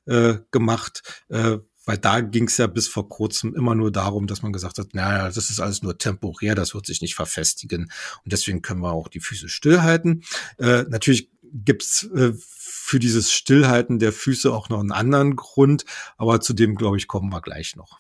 äh, 0.06 0.38
gemacht. 0.50 1.22
Äh, 1.28 1.58
weil 1.86 1.98
da 1.98 2.20
ging 2.20 2.48
es 2.48 2.56
ja 2.56 2.66
bis 2.66 2.88
vor 2.88 3.08
kurzem 3.08 3.54
immer 3.54 3.74
nur 3.74 3.92
darum, 3.92 4.26
dass 4.26 4.42
man 4.42 4.52
gesagt 4.52 4.78
hat, 4.78 4.94
naja, 4.94 5.26
das 5.26 5.50
ist 5.50 5.60
alles 5.60 5.82
nur 5.82 5.98
temporär, 5.98 6.54
das 6.54 6.74
wird 6.74 6.86
sich 6.86 7.02
nicht 7.02 7.14
verfestigen 7.14 7.90
und 8.24 8.32
deswegen 8.32 8.62
können 8.62 8.80
wir 8.80 8.92
auch 8.92 9.08
die 9.08 9.20
Füße 9.20 9.48
stillhalten. 9.48 10.24
Äh, 10.58 10.84
natürlich 10.88 11.30
gibt's 11.52 12.04
äh, 12.14 12.32
für 12.36 12.98
dieses 12.98 13.32
Stillhalten 13.32 13.98
der 13.98 14.12
Füße 14.12 14.52
auch 14.52 14.68
noch 14.68 14.80
einen 14.80 14.92
anderen 14.92 15.36
Grund, 15.36 15.84
aber 16.16 16.40
zu 16.40 16.52
dem, 16.52 16.74
glaube 16.74 16.96
ich, 16.96 17.08
kommen 17.08 17.30
wir 17.30 17.40
gleich 17.40 17.76
noch. 17.76 17.98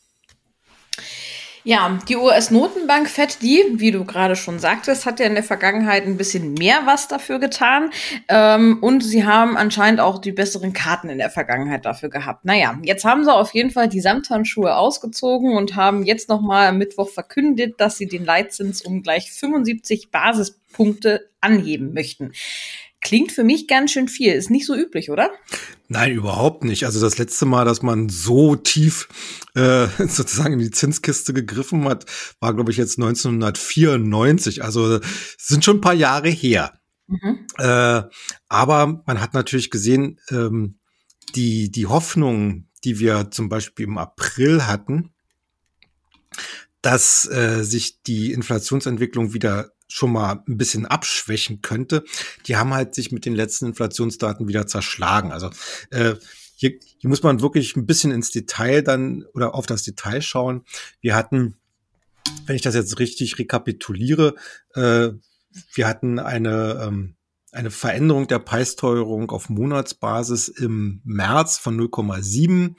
Ja, 1.66 1.98
die 2.10 2.16
US-Notenbank 2.16 3.08
FED, 3.08 3.38
die, 3.40 3.64
wie 3.76 3.90
du 3.90 4.04
gerade 4.04 4.36
schon 4.36 4.58
sagtest, 4.58 5.06
hat 5.06 5.18
ja 5.18 5.24
in 5.24 5.32
der 5.32 5.42
Vergangenheit 5.42 6.04
ein 6.04 6.18
bisschen 6.18 6.52
mehr 6.52 6.82
was 6.84 7.08
dafür 7.08 7.38
getan. 7.38 7.88
Ähm, 8.28 8.80
und 8.82 9.02
sie 9.02 9.24
haben 9.24 9.56
anscheinend 9.56 9.98
auch 9.98 10.18
die 10.18 10.32
besseren 10.32 10.74
Karten 10.74 11.08
in 11.08 11.16
der 11.16 11.30
Vergangenheit 11.30 11.86
dafür 11.86 12.10
gehabt. 12.10 12.44
Naja, 12.44 12.78
jetzt 12.82 13.06
haben 13.06 13.24
sie 13.24 13.32
auf 13.32 13.54
jeden 13.54 13.70
Fall 13.70 13.88
die 13.88 14.02
Samthandschuhe 14.02 14.76
ausgezogen 14.76 15.56
und 15.56 15.74
haben 15.74 16.02
jetzt 16.04 16.28
nochmal 16.28 16.66
am 16.66 16.76
Mittwoch 16.76 17.08
verkündet, 17.08 17.80
dass 17.80 17.96
sie 17.96 18.08
den 18.08 18.26
Leitzins 18.26 18.82
um 18.82 19.02
gleich 19.02 19.32
75 19.32 20.10
Basispunkte 20.10 21.30
anheben 21.40 21.94
möchten. 21.94 22.32
Klingt 23.04 23.32
für 23.32 23.44
mich 23.44 23.68
ganz 23.68 23.92
schön 23.92 24.08
viel. 24.08 24.32
Ist 24.32 24.50
nicht 24.50 24.64
so 24.64 24.74
üblich, 24.74 25.10
oder? 25.10 25.30
Nein, 25.88 26.12
überhaupt 26.12 26.64
nicht. 26.64 26.86
Also 26.86 27.02
das 27.02 27.18
letzte 27.18 27.44
Mal, 27.44 27.66
dass 27.66 27.82
man 27.82 28.08
so 28.08 28.56
tief 28.56 29.08
äh, 29.54 29.86
sozusagen 30.08 30.54
in 30.54 30.58
die 30.58 30.70
Zinskiste 30.70 31.34
gegriffen 31.34 31.84
hat, 31.84 32.06
war, 32.40 32.54
glaube 32.54 32.70
ich, 32.70 32.78
jetzt 32.78 32.98
1994. 32.98 34.64
Also 34.64 35.00
sind 35.36 35.64
schon 35.64 35.76
ein 35.76 35.82
paar 35.82 35.94
Jahre 35.94 36.30
her. 36.30 36.80
Mhm. 37.06 37.46
Äh, 37.58 38.02
aber 38.48 39.02
man 39.06 39.20
hat 39.20 39.34
natürlich 39.34 39.70
gesehen, 39.70 40.18
ähm, 40.30 40.78
die, 41.34 41.70
die 41.70 41.86
Hoffnung, 41.86 42.68
die 42.84 43.00
wir 43.00 43.30
zum 43.30 43.50
Beispiel 43.50 43.84
im 43.84 43.98
April 43.98 44.66
hatten, 44.66 45.10
dass 46.80 47.28
äh, 47.30 47.64
sich 47.64 48.02
die 48.02 48.32
Inflationsentwicklung 48.32 49.34
wieder 49.34 49.73
schon 49.88 50.12
mal 50.12 50.42
ein 50.48 50.56
bisschen 50.56 50.86
abschwächen 50.86 51.60
könnte, 51.62 52.04
die 52.46 52.56
haben 52.56 52.74
halt 52.74 52.94
sich 52.94 53.12
mit 53.12 53.24
den 53.24 53.34
letzten 53.34 53.66
Inflationsdaten 53.66 54.48
wieder 54.48 54.66
zerschlagen. 54.66 55.32
Also 55.32 55.50
äh, 55.90 56.14
hier, 56.56 56.78
hier 56.98 57.10
muss 57.10 57.22
man 57.22 57.40
wirklich 57.40 57.76
ein 57.76 57.86
bisschen 57.86 58.10
ins 58.10 58.30
Detail 58.30 58.82
dann 58.82 59.24
oder 59.34 59.54
auf 59.54 59.66
das 59.66 59.82
Detail 59.82 60.22
schauen. 60.22 60.64
Wir 61.00 61.14
hatten, 61.14 61.56
wenn 62.46 62.56
ich 62.56 62.62
das 62.62 62.74
jetzt 62.74 62.98
richtig 62.98 63.38
rekapituliere, 63.38 64.34
äh, 64.74 65.10
wir 65.74 65.86
hatten 65.86 66.18
eine 66.18 66.82
ähm, 66.82 67.16
eine 67.54 67.70
Veränderung 67.70 68.26
der 68.26 68.40
Preisteuerung 68.40 69.30
auf 69.30 69.48
Monatsbasis 69.48 70.48
im 70.48 71.00
März 71.04 71.58
von 71.58 71.78
0,7, 71.80 72.74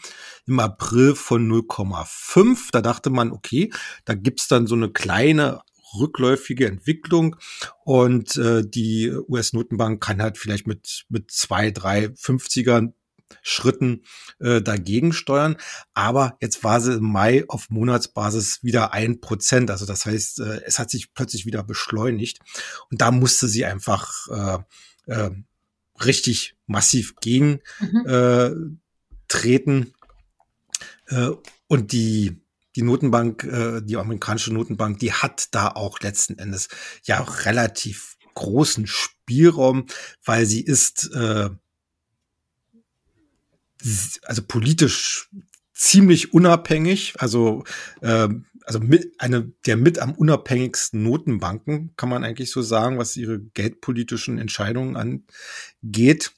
im 0.48 0.60
April 0.60 1.16
von 1.16 1.50
0,5. 1.50 2.72
Da 2.72 2.82
dachte 2.82 3.10
man, 3.10 3.32
okay, 3.32 3.72
da 4.04 4.16
gibt's 4.16 4.48
dann 4.48 4.68
so 4.68 4.76
eine 4.76 4.90
kleine 4.90 5.62
rückläufige 6.00 6.68
Entwicklung 6.68 7.36
und 7.84 8.38
äh, 8.38 8.64
die 8.66 9.12
US-Notenbank 9.12 10.02
kann 10.02 10.22
halt 10.22 10.38
vielleicht 10.38 10.68
mit, 10.68 11.06
mit 11.10 11.32
zwei, 11.32 11.72
drei 11.72 12.06
50er 12.06 12.94
Schritten 13.42 14.04
äh, 14.40 14.62
dagegen 14.62 15.14
steuern. 15.14 15.58
Aber 15.94 16.38
jetzt 16.42 16.64
war 16.64 16.80
sie 16.80 16.94
im 16.94 17.12
Mai 17.12 17.46
auf 17.48 17.70
Monatsbasis 17.70 18.64
wieder 18.64 18.94
ein 18.94 19.20
Prozent. 19.20 19.72
Also 19.72 19.86
das 19.86 20.06
heißt, 20.06 20.40
äh, 20.42 20.62
es 20.66 20.80
hat 20.80 20.90
sich 20.90 21.14
plötzlich 21.14 21.46
wieder 21.46 21.64
beschleunigt. 21.64 22.40
Und 22.92 23.02
da 23.02 23.12
musste 23.12 23.48
sie 23.48 23.66
einfach 23.66 24.28
äh, 25.08 25.12
äh, 25.12 25.32
richtig 26.04 26.56
massiv 26.68 27.16
gegen 27.18 27.62
mhm. 27.80 28.06
äh, 28.06 28.52
treten. 29.28 29.94
Äh, 31.08 31.32
und 31.68 31.92
die 31.92 32.45
die 32.76 32.82
Notenbank, 32.82 33.44
äh, 33.44 33.82
die 33.82 33.98
amerikanische 33.98 34.54
Notenbank, 34.54 35.00
die 35.00 35.14
hat 35.14 35.54
da 35.56 35.70
auch 35.70 36.00
letzten 36.00 36.38
Endes 36.38 36.68
ja 37.04 37.22
auch 37.22 37.46
relativ 37.46 38.18
großen 38.34 38.86
Spielraum, 38.86 39.86
weil 40.24 40.46
sie 40.46 40.62
ist 40.62 41.10
äh, 41.14 41.50
also 44.24 44.42
politisch 44.48 45.30
ziemlich 45.74 46.34
unabhängig, 46.34 47.16
also 47.20 47.64
äh, 48.02 48.30
also 48.66 48.80
mit, 48.80 49.14
eine 49.20 49.52
der 49.66 49.78
mit 49.78 50.00
am 50.00 50.14
unabhängigsten 50.14 51.04
Notenbanken, 51.04 51.94
kann 51.98 52.10
man 52.10 52.24
eigentlich 52.24 52.52
so 52.52 52.62
sagen, 52.62 52.98
was 52.98 53.16
ihre 53.16 53.40
geldpolitischen 53.40 54.40
Entscheidungen 54.40 54.96
angeht. 54.96 56.32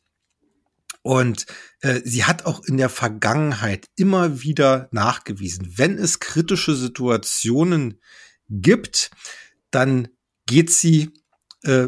Und 1.08 1.46
äh, 1.80 2.02
sie 2.04 2.26
hat 2.26 2.46
auch 2.46 2.66
in 2.66 2.76
der 2.76 2.90
Vergangenheit 2.90 3.86
immer 3.96 4.42
wieder 4.42 4.90
nachgewiesen, 4.92 5.78
wenn 5.78 5.98
es 5.98 6.20
kritische 6.20 6.76
Situationen 6.76 8.02
gibt, 8.50 9.12
dann 9.72 10.10
geht 10.48 10.70
sie, 10.70 11.14
äh, 11.64 11.88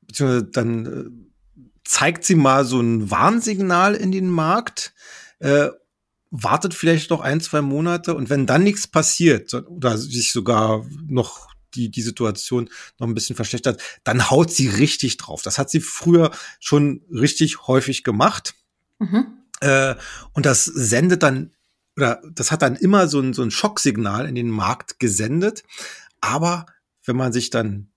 beziehungsweise 0.00 0.44
dann 0.46 0.86
äh, 0.86 1.68
zeigt 1.84 2.24
sie 2.24 2.34
mal 2.34 2.64
so 2.64 2.80
ein 2.80 3.12
Warnsignal 3.12 3.94
in 3.94 4.10
den 4.10 4.28
Markt, 4.28 4.92
äh, 5.38 5.68
wartet 6.32 6.74
vielleicht 6.74 7.10
noch 7.10 7.20
ein, 7.20 7.40
zwei 7.40 7.62
Monate 7.62 8.16
und 8.16 8.28
wenn 8.28 8.44
dann 8.44 8.64
nichts 8.64 8.88
passiert 8.88 9.54
oder 9.54 9.96
sich 9.96 10.32
sogar 10.32 10.84
noch 11.06 11.46
die, 11.78 11.90
die 11.90 12.02
Situation 12.02 12.68
noch 12.98 13.06
ein 13.06 13.14
bisschen 13.14 13.36
verschlechtert, 13.36 13.80
dann 14.04 14.30
haut 14.30 14.50
sie 14.50 14.68
richtig 14.68 15.16
drauf. 15.16 15.42
Das 15.42 15.58
hat 15.58 15.70
sie 15.70 15.80
früher 15.80 16.30
schon 16.60 17.02
richtig 17.10 17.66
häufig 17.66 18.04
gemacht. 18.04 18.54
Mhm. 18.98 19.26
Äh, 19.60 19.94
und 20.32 20.44
das 20.44 20.64
sendet 20.64 21.22
dann, 21.22 21.54
oder 21.96 22.20
das 22.32 22.50
hat 22.52 22.62
dann 22.62 22.76
immer 22.76 23.08
so 23.08 23.20
ein, 23.20 23.32
so 23.32 23.42
ein 23.42 23.50
Schocksignal 23.50 24.28
in 24.28 24.34
den 24.34 24.50
Markt 24.50 24.98
gesendet. 24.98 25.62
Aber 26.20 26.66
wenn 27.04 27.16
man 27.16 27.32
sich 27.32 27.50
dann 27.50 27.90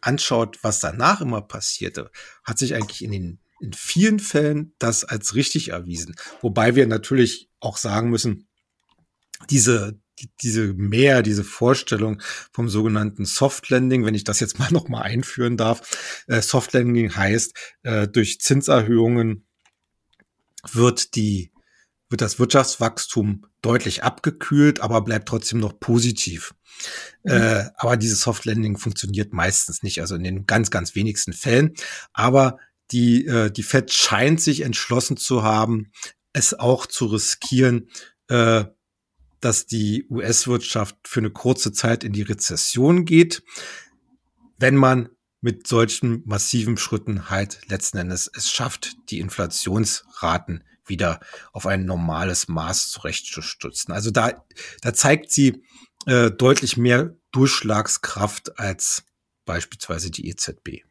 anschaut, 0.00 0.58
was 0.62 0.80
danach 0.80 1.20
immer 1.20 1.42
passierte, 1.42 2.10
hat 2.42 2.58
sich 2.58 2.74
eigentlich 2.74 3.04
in 3.04 3.12
den 3.12 3.38
in 3.60 3.74
vielen 3.74 4.18
Fällen 4.18 4.72
das 4.78 5.04
als 5.04 5.34
richtig 5.34 5.68
erwiesen. 5.68 6.16
Wobei 6.40 6.76
wir 6.76 6.86
natürlich 6.86 7.50
auch 7.60 7.76
sagen 7.76 8.08
müssen, 8.08 8.48
diese, 9.50 9.98
die, 10.09 10.09
diese 10.42 10.72
mehr, 10.74 11.22
diese 11.22 11.44
Vorstellung 11.44 12.20
vom 12.52 12.68
sogenannten 12.68 13.24
Soft 13.24 13.70
Landing, 13.70 14.04
wenn 14.04 14.14
ich 14.14 14.24
das 14.24 14.40
jetzt 14.40 14.58
mal 14.58 14.70
noch 14.70 14.88
mal 14.88 15.02
einführen 15.02 15.56
darf. 15.56 16.24
Äh, 16.26 16.42
Soft 16.42 16.72
Landing 16.72 17.14
heißt, 17.14 17.54
äh, 17.82 18.08
durch 18.08 18.40
Zinserhöhungen 18.40 19.46
wird 20.72 21.14
die 21.14 21.52
wird 22.10 22.20
das 22.20 22.40
Wirtschaftswachstum 22.40 23.46
deutlich 23.62 24.02
abgekühlt, 24.02 24.80
aber 24.80 25.00
bleibt 25.02 25.28
trotzdem 25.28 25.60
noch 25.60 25.78
positiv. 25.78 26.54
Mhm. 27.22 27.30
Äh, 27.30 27.64
aber 27.76 27.96
dieses 27.96 28.20
Soft 28.20 28.44
Landing 28.44 28.76
funktioniert 28.76 29.32
meistens 29.32 29.82
nicht, 29.82 30.00
also 30.00 30.16
in 30.16 30.24
den 30.24 30.46
ganz, 30.46 30.70
ganz 30.70 30.94
wenigsten 30.94 31.32
Fällen. 31.32 31.74
Aber 32.12 32.58
die, 32.90 33.26
äh, 33.26 33.50
die 33.50 33.62
Fed 33.62 33.92
scheint 33.92 34.40
sich 34.40 34.62
entschlossen 34.62 35.16
zu 35.16 35.42
haben, 35.42 35.92
es 36.32 36.52
auch 36.54 36.86
zu 36.86 37.06
riskieren, 37.06 37.88
äh, 38.28 38.64
dass 39.40 39.66
die 39.66 40.06
US-Wirtschaft 40.10 40.96
für 41.04 41.20
eine 41.20 41.30
kurze 41.30 41.72
Zeit 41.72 42.04
in 42.04 42.12
die 42.12 42.22
Rezession 42.22 43.04
geht, 43.04 43.42
wenn 44.58 44.76
man 44.76 45.08
mit 45.40 45.66
solchen 45.66 46.22
massiven 46.26 46.76
Schritten 46.76 47.30
halt 47.30 47.60
letzten 47.68 47.98
Endes 47.98 48.30
es 48.32 48.50
schafft, 48.50 48.96
die 49.10 49.20
Inflationsraten 49.20 50.64
wieder 50.84 51.20
auf 51.52 51.66
ein 51.66 51.86
normales 51.86 52.48
Maß 52.48 52.90
zurechtzustutzen. 52.90 53.94
Also 53.94 54.10
da, 54.10 54.44
da 54.82 54.92
zeigt 54.92 55.32
sie 55.32 55.62
äh, 56.06 56.30
deutlich 56.30 56.76
mehr 56.76 57.16
Durchschlagskraft 57.32 58.58
als 58.58 59.04
beispielsweise 59.46 60.10
die 60.10 60.28
EZB. 60.28 60.84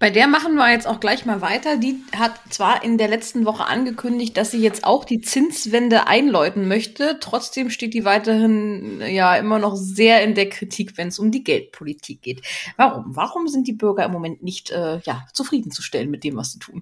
Bei 0.00 0.08
der 0.08 0.28
machen 0.28 0.54
wir 0.54 0.72
jetzt 0.72 0.86
auch 0.86 0.98
gleich 0.98 1.26
mal 1.26 1.42
weiter. 1.42 1.76
Die 1.76 2.02
hat 2.16 2.32
zwar 2.48 2.82
in 2.82 2.96
der 2.96 3.08
letzten 3.08 3.44
Woche 3.44 3.66
angekündigt, 3.66 4.34
dass 4.34 4.50
sie 4.50 4.62
jetzt 4.62 4.82
auch 4.82 5.04
die 5.04 5.20
Zinswende 5.20 6.06
einläuten 6.06 6.66
möchte. 6.68 7.18
Trotzdem 7.20 7.68
steht 7.68 7.92
die 7.92 8.06
weiterhin 8.06 9.02
ja 9.02 9.36
immer 9.36 9.58
noch 9.58 9.76
sehr 9.76 10.24
in 10.24 10.34
der 10.34 10.48
Kritik, 10.48 10.96
wenn 10.96 11.08
es 11.08 11.18
um 11.18 11.30
die 11.30 11.44
Geldpolitik 11.44 12.22
geht. 12.22 12.40
Warum? 12.78 13.14
Warum 13.14 13.46
sind 13.46 13.68
die 13.68 13.74
Bürger 13.74 14.06
im 14.06 14.12
Moment 14.12 14.42
nicht 14.42 14.70
äh, 14.70 15.00
ja, 15.00 15.26
zufriedenzustellen 15.34 16.10
mit 16.10 16.24
dem, 16.24 16.34
was 16.34 16.52
sie 16.52 16.60
tun? 16.60 16.80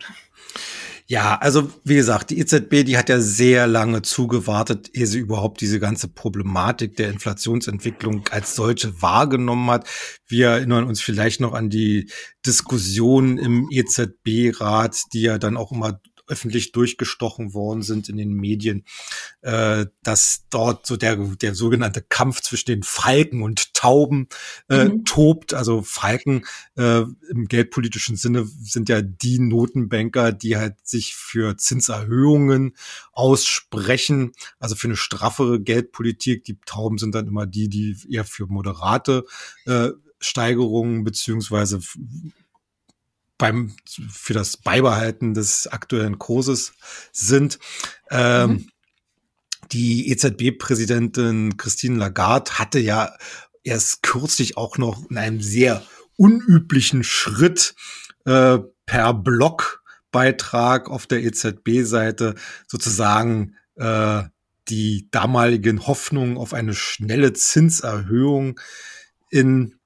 Ja, 1.11 1.37
also 1.37 1.71
wie 1.85 1.95
gesagt, 1.95 2.29
die 2.29 2.39
EZB, 2.39 2.85
die 2.85 2.99
hat 2.99 3.09
ja 3.09 3.19
sehr 3.19 3.67
lange 3.67 4.03
zugewartet, 4.03 4.91
ehe 4.93 5.07
sie 5.07 5.19
überhaupt 5.19 5.63
diese 5.63 5.81
ganze 5.81 6.09
Problematik 6.09 6.97
der 6.97 7.09
Inflationsentwicklung 7.09 8.29
als 8.31 8.55
solche 8.55 9.01
wahrgenommen 9.01 9.71
hat. 9.71 9.89
Wir 10.27 10.49
erinnern 10.49 10.85
uns 10.85 11.01
vielleicht 11.01 11.41
noch 11.41 11.55
an 11.55 11.71
die 11.71 12.11
Diskussion 12.45 13.39
im 13.39 13.71
EZB-Rat, 13.71 15.01
die 15.15 15.23
ja 15.23 15.39
dann 15.39 15.57
auch 15.57 15.73
immer 15.73 15.99
öffentlich 16.29 16.73
durchgestochen 16.73 17.55
worden 17.55 17.83
sind 17.83 18.09
in 18.09 18.17
den 18.17 18.33
Medien, 18.33 18.85
äh, 19.41 19.87
dass 20.03 20.45
dort 20.51 20.87
so 20.87 20.97
der, 20.97 21.17
der 21.17 21.55
sogenannte 21.55 22.03
Kampf 22.03 22.41
zwischen 22.43 22.67
den 22.67 22.83
Falken 22.83 23.43
und 23.43 23.75
Tauben 23.75 24.29
äh, 24.69 24.87
mhm. 24.87 25.05
tobt. 25.05 25.55
Also 25.55 25.83
Falken 25.83 26.45
äh, 26.77 27.03
im 27.31 27.47
geldpolitischen 27.49 28.17
Sinne 28.17 28.47
sind 28.47 28.89
ja 28.89 29.03
die 29.03 29.39
Notenbanker, 29.39 30.33
die 30.33 30.57
halt 30.57 30.77
sich 30.87 31.15
für 31.15 31.57
Zinserhöhungen 31.57 32.75
aussprechen, 33.13 34.33
also 34.59 34.75
für 34.77 34.89
eine 34.89 34.97
straffere 34.97 35.61
Geldpolitik. 35.61 36.45
Die 36.45 36.59
Tauben 36.67 36.99
sind 36.99 37.15
dann 37.15 37.27
immer 37.27 37.47
die, 37.47 37.69
die 37.69 37.97
eher 38.11 38.25
für 38.25 38.47
moderate 38.47 39.25
äh, 39.67 39.91
Steigerungen 40.21 41.05
beziehungsweise 41.05 41.81
beim 43.39 43.75
für 43.87 44.35
das 44.35 44.57
Beibehalten 44.57 45.33
des 45.33 45.69
aktuellen 45.69 46.19
Kurses 46.19 46.73
sind. 47.13 47.59
Ähm, 48.11 48.51
mhm. 48.51 48.69
Die 49.73 50.11
EZB-Präsidentin 50.11 51.57
Christine 51.57 51.99
Lagarde 51.99 52.59
hatte 52.59 52.79
ja 52.79 53.15
erst 53.63 54.03
kürzlich 54.03 54.57
auch 54.57 54.79
noch 54.79 55.09
in 55.11 55.19
einem 55.19 55.41
sehr 55.41 55.83
unüblichen 56.17 57.05
Schritt 57.05 57.75
äh, 58.25 58.59
per 58.87 59.15
Blogbeitrag 59.15 60.89
auf 60.89 61.07
der 61.07 61.23
EZB-Seite 61.23 62.35
sozusagen 62.67 63.55
äh, 63.77 64.25
die 64.69 65.09
damaligen 65.11 65.87
Hoffnungen 65.87 66.37
auf 66.37 66.55
eine 66.55 66.75
schnelle 66.75 67.33
Zinserhöhung 67.33 68.59
in, 69.31 69.79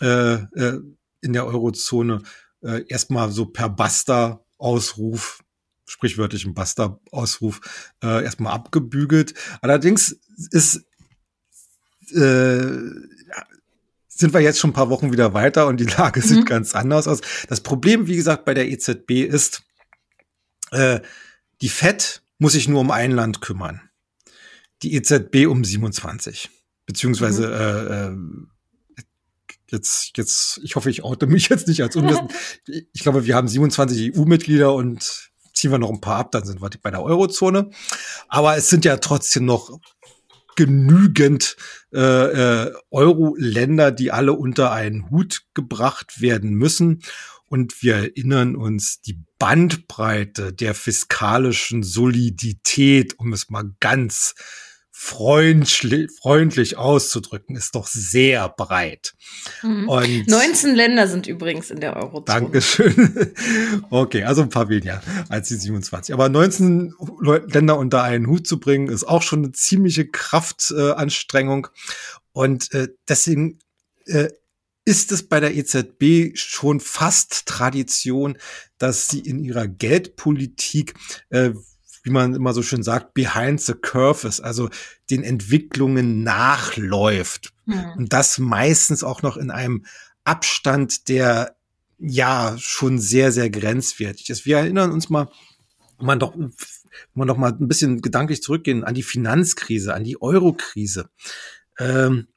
äh, 0.00 0.34
äh, 0.34 0.80
in 1.20 1.32
der 1.32 1.46
Eurozone 1.46 2.22
äh, 2.62 2.84
erstmal 2.88 3.30
so 3.30 3.46
per 3.46 3.68
Basta-Ausruf, 3.68 5.42
sprichwörtlichen 5.86 6.54
Basta-Ausruf, 6.54 7.60
äh, 8.02 8.24
erstmal 8.24 8.52
abgebügelt. 8.52 9.34
Allerdings 9.60 10.20
ist 10.50 10.84
äh, 12.12 12.78
sind 14.20 14.34
wir 14.34 14.40
jetzt 14.40 14.58
schon 14.58 14.70
ein 14.70 14.74
paar 14.74 14.90
Wochen 14.90 15.12
wieder 15.12 15.32
weiter 15.32 15.66
und 15.66 15.80
die 15.80 15.84
Lage 15.98 16.20
mhm. 16.20 16.24
sieht 16.24 16.46
ganz 16.46 16.74
anders 16.74 17.08
aus. 17.08 17.20
Das 17.48 17.60
Problem, 17.60 18.06
wie 18.06 18.16
gesagt, 18.16 18.44
bei 18.44 18.54
der 18.54 18.68
EZB 18.68 19.10
ist, 19.22 19.62
äh, 20.70 21.00
die 21.62 21.68
FED 21.68 22.22
muss 22.38 22.52
sich 22.52 22.68
nur 22.68 22.80
um 22.80 22.90
ein 22.90 23.10
Land 23.10 23.40
kümmern. 23.40 23.80
Die 24.82 24.94
EZB 24.94 25.46
um 25.46 25.64
27. 25.64 26.50
Beziehungsweise 26.86 28.10
mhm. 28.10 28.50
Jetzt, 29.70 30.12
jetzt, 30.16 30.60
ich 30.62 30.76
hoffe, 30.76 30.90
ich 30.90 31.04
oute 31.04 31.26
mich 31.26 31.48
jetzt 31.50 31.68
nicht 31.68 31.82
als 31.82 31.96
unwissend. 31.96 32.32
ich 32.66 33.02
glaube, 33.02 33.26
wir 33.26 33.34
haben 33.34 33.48
27 33.48 34.16
EU-Mitglieder 34.16 34.74
und 34.74 35.30
ziehen 35.52 35.70
wir 35.70 35.78
noch 35.78 35.90
ein 35.90 36.00
paar 36.00 36.18
ab, 36.18 36.32
dann 36.32 36.44
sind 36.44 36.62
wir 36.62 36.70
bei 36.82 36.90
der 36.90 37.02
Eurozone. 37.02 37.70
Aber 38.28 38.56
es 38.56 38.68
sind 38.68 38.84
ja 38.84 38.96
trotzdem 38.96 39.44
noch 39.44 39.78
genügend 40.56 41.56
äh, 41.92 41.98
äh, 42.66 42.74
Euro-Länder, 42.90 43.92
die 43.92 44.12
alle 44.12 44.32
unter 44.32 44.72
einen 44.72 45.10
Hut 45.10 45.42
gebracht 45.54 46.20
werden 46.20 46.50
müssen. 46.54 47.02
Und 47.48 47.82
wir 47.82 47.96
erinnern 47.96 48.54
uns, 48.56 49.00
die 49.00 49.18
Bandbreite 49.38 50.52
der 50.52 50.74
fiskalischen 50.74 51.82
Solidität, 51.82 53.18
um 53.18 53.32
es 53.32 53.50
mal 53.50 53.64
ganz 53.80 54.34
freundlich, 55.02 56.10
freundlich 56.20 56.76
auszudrücken, 56.76 57.56
ist 57.56 57.74
doch 57.74 57.86
sehr 57.86 58.50
breit. 58.50 59.14
Mhm. 59.62 59.88
Und 59.88 60.28
19 60.28 60.74
Länder 60.74 61.08
sind 61.08 61.26
übrigens 61.26 61.70
in 61.70 61.80
der 61.80 61.96
Eurozone. 61.96 62.24
Dankeschön. 62.26 63.32
Okay, 63.90 64.24
also 64.24 64.42
ein 64.42 64.50
paar 64.50 64.68
weniger 64.68 65.02
als 65.28 65.48
die 65.48 65.56
27. 65.56 66.12
Aber 66.12 66.28
19 66.28 66.94
Länder 67.46 67.78
unter 67.78 68.02
einen 68.02 68.26
Hut 68.26 68.46
zu 68.46 68.60
bringen, 68.60 68.88
ist 68.88 69.04
auch 69.04 69.22
schon 69.22 69.44
eine 69.44 69.52
ziemliche 69.52 70.06
Kraftanstrengung. 70.06 71.68
Und 72.32 72.72
äh, 72.74 72.88
deswegen 73.08 73.58
äh, 74.04 74.28
ist 74.84 75.12
es 75.12 75.28
bei 75.28 75.40
der 75.40 75.56
EZB 75.56 76.36
schon 76.36 76.78
fast 76.78 77.46
Tradition, 77.46 78.36
dass 78.76 79.08
sie 79.08 79.20
in 79.20 79.42
ihrer 79.42 79.66
Geldpolitik 79.66 80.94
äh, 81.30 81.52
wie 82.02 82.10
man 82.10 82.34
immer 82.34 82.52
so 82.52 82.62
schön 82.62 82.82
sagt, 82.82 83.14
behind 83.14 83.60
the 83.60 83.74
curve 83.74 84.26
ist, 84.26 84.40
also 84.40 84.70
den 85.10 85.22
Entwicklungen 85.22 86.22
nachläuft. 86.22 87.52
Mhm. 87.66 87.92
Und 87.96 88.12
das 88.12 88.38
meistens 88.38 89.04
auch 89.04 89.22
noch 89.22 89.36
in 89.36 89.50
einem 89.50 89.84
Abstand, 90.24 91.08
der 91.08 91.56
ja 91.98 92.56
schon 92.58 92.98
sehr, 92.98 93.32
sehr 93.32 93.50
grenzwertig 93.50 94.30
ist. 94.30 94.46
Wir 94.46 94.58
erinnern 94.58 94.92
uns 94.92 95.10
mal, 95.10 95.28
man 95.98 96.18
doch, 96.18 96.34
man 97.14 97.28
doch 97.28 97.36
mal 97.36 97.52
ein 97.52 97.68
bisschen 97.68 98.00
gedanklich 98.00 98.42
zurückgehen 98.42 98.84
an 98.84 98.94
die 98.94 99.02
Finanzkrise, 99.02 99.92
an 99.92 100.04
die 100.04 100.20
Eurokrise. 100.20 101.10
Ähm, 101.78 102.28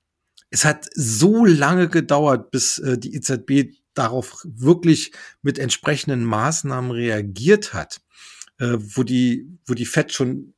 es 0.49 0.65
hat 0.65 0.87
so 0.93 1.45
lange 1.45 1.87
gedauert, 1.87 2.51
bis 2.51 2.77
äh, 2.79 2.97
die 2.97 3.15
EZB 3.15 3.73
darauf 3.93 4.41
wirklich 4.43 5.13
mit 5.41 5.57
entsprechenden 5.59 6.25
Maßnahmen 6.25 6.91
reagiert 6.91 7.73
hat 7.73 8.01
äh, 8.59 8.77
wo 8.77 9.03
die, 9.03 9.47
wo 9.65 9.73
die 9.73 9.85
Fett 9.85 10.13
schon 10.13 10.53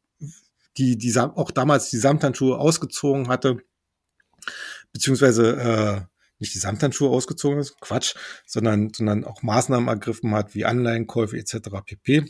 die, 0.77 0.97
die 0.97 1.17
auch 1.17 1.51
damals 1.51 1.89
die 1.89 1.97
Samthandschuhe 1.97 2.58
ausgezogen 2.58 3.27
hatte, 3.27 3.58
beziehungsweise 4.91 5.55
äh, 5.55 6.01
nicht 6.39 6.53
die 6.53 6.60
Samthandschuhe 6.60 7.10
ausgezogen 7.10 7.60
ist, 7.60 7.79
Quatsch, 7.79 8.15
sondern, 8.45 8.91
sondern 8.93 9.23
auch 9.23 9.41
Maßnahmen 9.41 9.88
ergriffen 9.88 10.34
hat, 10.34 10.53
wie 10.53 10.65
Anleihenkäufe 10.65 11.38
etc. 11.38 11.69
pp. 11.86 12.29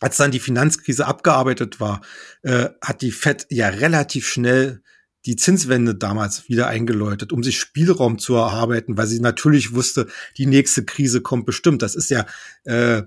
Als 0.00 0.16
dann 0.16 0.30
die 0.30 0.40
Finanzkrise 0.40 1.06
abgearbeitet 1.06 1.78
war, 1.78 2.00
äh, 2.42 2.70
hat 2.80 3.02
die 3.02 3.12
Fed 3.12 3.46
ja 3.50 3.68
relativ 3.68 4.26
schnell 4.26 4.82
die 5.26 5.36
Zinswende 5.36 5.94
damals 5.94 6.48
wieder 6.48 6.68
eingeläutet, 6.68 7.32
um 7.32 7.42
sich 7.42 7.58
Spielraum 7.58 8.18
zu 8.18 8.34
erarbeiten, 8.36 8.96
weil 8.96 9.06
sie 9.06 9.20
natürlich 9.20 9.74
wusste, 9.74 10.06
die 10.38 10.46
nächste 10.46 10.86
Krise 10.86 11.20
kommt 11.20 11.44
bestimmt. 11.44 11.82
Das 11.82 11.94
ist 11.94 12.08
ja 12.08 12.24
äh, 12.64 13.02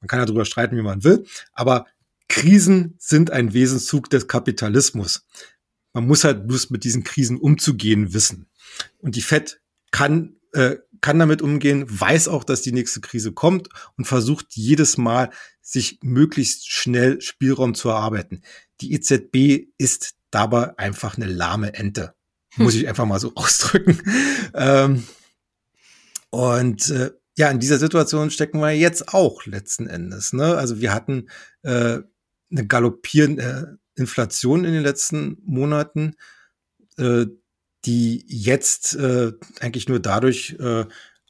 man 0.00 0.08
kann 0.08 0.18
ja 0.18 0.26
darüber 0.26 0.44
streiten, 0.44 0.76
wie 0.76 0.82
man 0.82 1.04
will, 1.04 1.26
aber 1.52 1.86
Krisen 2.28 2.94
sind 2.98 3.30
ein 3.30 3.54
Wesenszug 3.54 4.10
des 4.10 4.28
Kapitalismus. 4.28 5.26
Man 5.92 6.06
muss 6.06 6.24
halt 6.24 6.46
bloß 6.46 6.70
mit 6.70 6.84
diesen 6.84 7.02
Krisen 7.02 7.38
umzugehen 7.38 8.12
wissen. 8.12 8.46
Und 8.98 9.16
die 9.16 9.22
FED 9.22 9.60
kann, 9.90 10.36
äh, 10.52 10.76
kann 11.00 11.18
damit 11.18 11.42
umgehen, 11.42 11.86
weiß 11.88 12.28
auch, 12.28 12.44
dass 12.44 12.62
die 12.62 12.72
nächste 12.72 13.00
Krise 13.00 13.32
kommt 13.32 13.68
und 13.96 14.04
versucht 14.04 14.46
jedes 14.50 14.98
Mal, 14.98 15.30
sich 15.62 15.98
möglichst 16.02 16.70
schnell 16.70 17.20
Spielraum 17.20 17.74
zu 17.74 17.88
erarbeiten. 17.88 18.42
Die 18.80 18.92
EZB 18.92 19.68
ist 19.76 20.14
dabei 20.30 20.78
einfach 20.78 21.16
eine 21.16 21.26
lahme 21.26 21.74
Ente. 21.74 22.14
Muss 22.56 22.74
ich 22.74 22.88
einfach 22.88 23.04
mal 23.04 23.20
so 23.20 23.32
ausdrücken. 23.34 24.00
Ähm, 24.54 25.04
und 26.30 26.90
äh, 26.90 27.10
ja, 27.38 27.48
in 27.50 27.60
dieser 27.60 27.78
Situation 27.78 28.32
stecken 28.32 28.58
wir 28.58 28.72
jetzt 28.72 29.14
auch 29.14 29.46
letzten 29.46 29.86
Endes. 29.86 30.32
Ne? 30.32 30.56
Also 30.56 30.80
wir 30.80 30.92
hatten 30.92 31.28
äh, 31.62 32.00
eine 32.50 32.66
galoppierende 32.66 33.78
Inflation 33.94 34.64
in 34.64 34.72
den 34.72 34.82
letzten 34.82 35.38
Monaten, 35.44 36.16
äh, 36.96 37.26
die 37.84 38.24
jetzt 38.26 38.96
äh, 38.96 39.30
eigentlich 39.60 39.88
nur 39.88 40.00
dadurch 40.00 40.56
äh, 40.58 40.84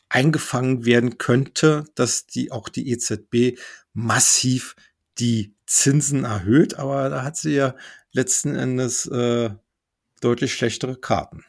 eingefangen 0.09 0.87
werden 0.87 1.19
könnte, 1.19 1.85
dass 1.95 2.27
die 2.27 2.53
auch 2.53 2.71
die 2.71 2.91
EZB 2.91 3.59
massiv 3.93 4.77
die 5.19 5.55
Zinsen 5.67 6.25
erhöht. 6.25 6.79
Aber 6.79 7.11
da 7.11 7.23
hat 7.23 7.37
sie 7.37 7.55
ja 7.55 7.75
letzten 8.13 8.55
Endes 8.57 9.05
äh, 9.05 9.51
deutlich 10.23 10.55
schlechtere 10.55 10.97
Karten. 10.97 11.45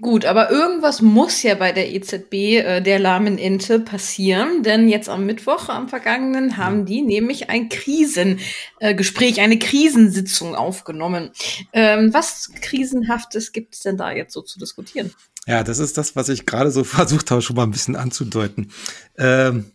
Gut, 0.00 0.24
aber 0.24 0.50
irgendwas 0.50 1.02
muss 1.02 1.44
ja 1.44 1.54
bei 1.54 1.70
der 1.70 1.92
EZB, 1.94 2.34
äh, 2.34 2.80
der 2.80 2.98
lahmen 2.98 3.38
Ente, 3.38 3.78
passieren, 3.78 4.64
denn 4.64 4.88
jetzt 4.88 5.08
am 5.08 5.24
Mittwoch, 5.24 5.68
am 5.68 5.88
vergangenen, 5.88 6.56
haben 6.56 6.84
die 6.84 7.00
nämlich 7.00 7.48
ein 7.48 7.68
Krisengespräch, 7.68 9.38
äh, 9.38 9.40
eine 9.40 9.60
Krisensitzung 9.60 10.56
aufgenommen. 10.56 11.30
Ähm, 11.72 12.12
was 12.12 12.50
Krisenhaftes 12.60 13.52
gibt 13.52 13.76
es 13.76 13.82
denn 13.82 13.96
da 13.96 14.10
jetzt 14.10 14.32
so 14.32 14.42
zu 14.42 14.58
diskutieren? 14.58 15.12
Ja, 15.46 15.62
das 15.62 15.78
ist 15.78 15.96
das, 15.96 16.16
was 16.16 16.28
ich 16.28 16.44
gerade 16.44 16.72
so 16.72 16.82
versucht 16.84 17.30
habe, 17.30 17.40
schon 17.40 17.54
mal 17.54 17.62
ein 17.62 17.70
bisschen 17.70 17.94
anzudeuten. 17.94 18.72
Ähm 19.16 19.70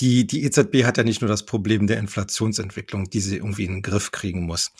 die, 0.00 0.26
die 0.26 0.42
EZB 0.42 0.84
hat 0.84 0.98
ja 0.98 1.04
nicht 1.04 1.20
nur 1.20 1.28
das 1.28 1.46
Problem 1.46 1.86
der 1.86 1.98
Inflationsentwicklung, 1.98 3.10
die 3.10 3.20
sie 3.20 3.36
irgendwie 3.36 3.64
in 3.64 3.74
den 3.74 3.82
Griff 3.82 4.10
kriegen 4.10 4.44
muss. 4.44 4.72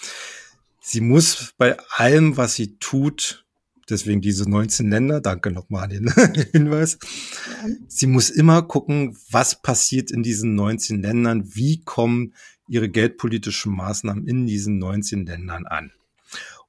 Sie 0.81 1.01
muss 1.01 1.55
bei 1.57 1.77
allem, 1.91 2.37
was 2.37 2.55
sie 2.55 2.77
tut, 2.79 3.44
deswegen 3.91 4.21
diese 4.21 4.49
19 4.49 4.91
Länder, 4.91 5.21
danke 5.21 5.51
nochmal 5.51 5.85
an 5.85 5.91
den 5.91 6.15
Hinweis. 6.53 6.99
Sie 7.89 8.07
muss 8.07 8.31
immer 8.31 8.63
gucken, 8.63 9.17
was 9.31 9.61
passiert 9.61 10.11
in 10.11 10.23
diesen 10.23 10.55
19 10.55 11.03
Ländern, 11.03 11.55
wie 11.55 11.83
kommen 11.83 12.35
ihre 12.69 12.89
geldpolitischen 12.89 13.75
Maßnahmen 13.75 14.27
in 14.27 14.47
diesen 14.47 14.79
19 14.79 15.27
Ländern 15.27 15.67
an. 15.67 15.93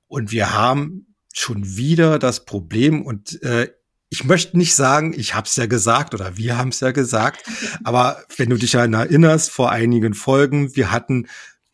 Und 0.08 0.32
wir 0.32 0.54
haben 0.54 1.08
schon 1.34 1.76
wieder 1.78 2.20
das 2.20 2.46
Problem 2.46 3.02
und 3.02 3.42
äh, 3.44 3.70
ich 4.10 4.24
möchte 4.24 4.58
nicht 4.58 4.76
sagen, 4.76 5.14
ich 5.18 5.36
habe 5.36 5.48
es 5.48 5.56
ja 5.56 5.66
gesagt 5.66 6.14
oder 6.14 6.38
wir 6.38 6.58
haben 6.58 6.70
es 6.70 6.80
ja 6.80 6.92
gesagt, 6.92 7.44
aber 7.84 8.24
wenn 8.38 8.50
du 8.50 8.58
dich 8.58 8.72
daran 8.72 8.94
erinnerst, 8.94 9.52
vor 9.52 9.72
einigen 9.72 10.14
Folgen, 10.14 10.76
wir 10.76 10.92
hatten 10.92 11.28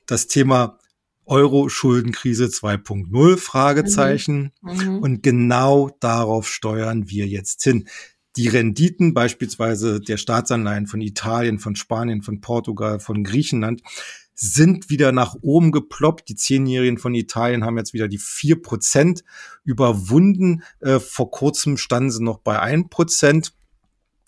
das 0.08 0.28
Thema 0.28 0.80
Euro-Schuldenkrise 1.26 2.46
2.0 2.46 3.38
Fragezeichen 3.38 4.52
mhm. 4.62 4.72
mhm. 4.72 4.98
und 5.00 5.24
genau 5.24 5.90
darauf 6.00 6.48
steuern 6.48 7.10
wir 7.10 7.28
jetzt 7.28 7.64
hin. 7.64 7.88
Die 8.38 8.48
Renditen 8.48 9.14
beispielsweise 9.14 10.00
der 10.00 10.18
Staatsanleihen 10.18 10.88
von 10.88 11.02
Italien, 11.02 11.60
von 11.60 11.76
Spanien, 11.76 12.22
von 12.22 12.40
Portugal, 12.40 13.00
von 13.00 13.24
Griechenland 13.24 13.82
sind 14.34 14.90
wieder 14.90 15.12
nach 15.12 15.36
oben 15.42 15.72
geploppt. 15.72 16.28
Die 16.30 16.36
Zehnjährigen 16.36 16.98
von 16.98 17.14
Italien 17.14 17.64
haben 17.64 17.78
jetzt 17.78 17.94
wieder 17.94 18.08
die 18.08 18.18
vier 18.18 18.62
Prozent 18.62 19.24
überwunden. 19.64 20.64
Äh, 20.80 21.00
vor 21.00 21.30
kurzem 21.30 21.78
standen 21.78 22.10
sie 22.10 22.24
noch 22.24 22.40
bei 22.40 22.60
ein 22.60 22.90
Prozent. 22.90 23.54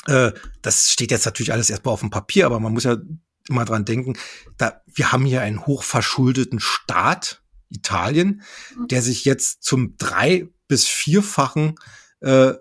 Äh, 0.06 0.32
das 0.62 0.92
steht 0.92 1.10
jetzt 1.10 1.26
natürlich 1.26 1.52
alles 1.52 1.70
erstmal 1.70 1.94
auf 1.94 2.02
dem 2.02 2.12
Papier, 2.12 2.46
aber 2.46 2.60
man 2.60 2.74
muss 2.74 2.84
ja 2.84 2.98
immer 3.50 3.66
dran 3.66 3.86
denken, 3.86 4.18
da, 4.58 4.82
wir 4.86 5.12
haben 5.12 5.26
hier 5.26 5.42
einen 5.42 5.66
hochverschuldeten 5.66 6.60
Staat, 6.60 7.42
Italien, 7.70 8.44
der 8.90 9.02
sich 9.02 9.26
jetzt 9.26 9.64
zum 9.64 9.98
drei- 9.98 10.48
bis 10.68 10.88
vierfachen 10.88 11.76
äh, 12.22 12.54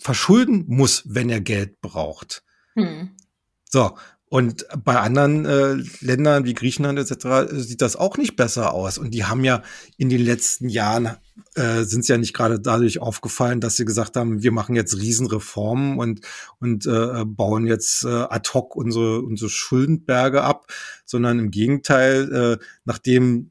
verschulden 0.00 0.64
muss, 0.68 1.02
wenn 1.06 1.28
er 1.28 1.40
Geld 1.40 1.80
braucht. 1.80 2.44
Hm. 2.74 3.16
So, 3.64 3.96
und 4.30 4.66
bei 4.84 4.98
anderen 4.98 5.44
äh, 5.46 5.82
Ländern 6.00 6.44
wie 6.44 6.54
Griechenland 6.54 6.98
etc. 6.98 7.50
sieht 7.52 7.80
das 7.80 7.96
auch 7.96 8.16
nicht 8.16 8.36
besser 8.36 8.72
aus. 8.72 8.98
Und 8.98 9.12
die 9.12 9.24
haben 9.24 9.44
ja 9.44 9.62
in 9.96 10.08
den 10.08 10.20
letzten 10.20 10.68
Jahren 10.68 11.16
äh, 11.54 11.84
sind 11.84 12.00
es 12.00 12.08
ja 12.08 12.18
nicht 12.18 12.34
gerade 12.34 12.60
dadurch 12.60 13.00
aufgefallen, 13.00 13.60
dass 13.60 13.76
sie 13.76 13.84
gesagt 13.84 14.16
haben, 14.16 14.42
wir 14.42 14.52
machen 14.52 14.76
jetzt 14.76 14.96
Riesenreformen 14.96 15.98
und 15.98 16.20
und 16.60 16.86
äh, 16.86 17.24
bauen 17.24 17.66
jetzt 17.66 18.04
äh, 18.04 18.08
ad 18.08 18.50
hoc 18.54 18.76
unsere 18.76 19.22
unsere 19.22 19.50
Schuldenberge 19.50 20.42
ab, 20.42 20.66
sondern 21.04 21.38
im 21.38 21.50
Gegenteil, 21.50 22.32
äh, 22.32 22.64
nachdem 22.84 23.50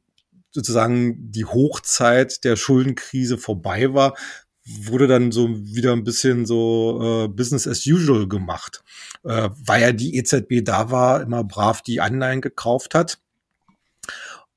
sozusagen 0.52 1.32
die 1.32 1.46
Hochzeit 1.46 2.44
der 2.44 2.56
Schuldenkrise 2.56 3.38
vorbei 3.38 3.94
war, 3.94 4.16
wurde 4.66 5.08
dann 5.08 5.32
so 5.32 5.50
wieder 5.50 5.94
ein 5.94 6.04
bisschen 6.04 6.46
so 6.46 7.26
äh, 7.26 7.28
Business 7.28 7.68
as 7.68 7.86
usual 7.86 8.28
gemacht, 8.28 8.84
äh, 9.24 9.50
weil 9.64 9.82
ja 9.82 9.92
die 9.92 10.18
EZB 10.18 10.64
da 10.64 10.92
war, 10.92 11.22
immer 11.22 11.44
brav 11.44 11.82
die 11.82 12.02
Anleihen 12.02 12.42
gekauft 12.42 12.94
hat. 12.94 13.20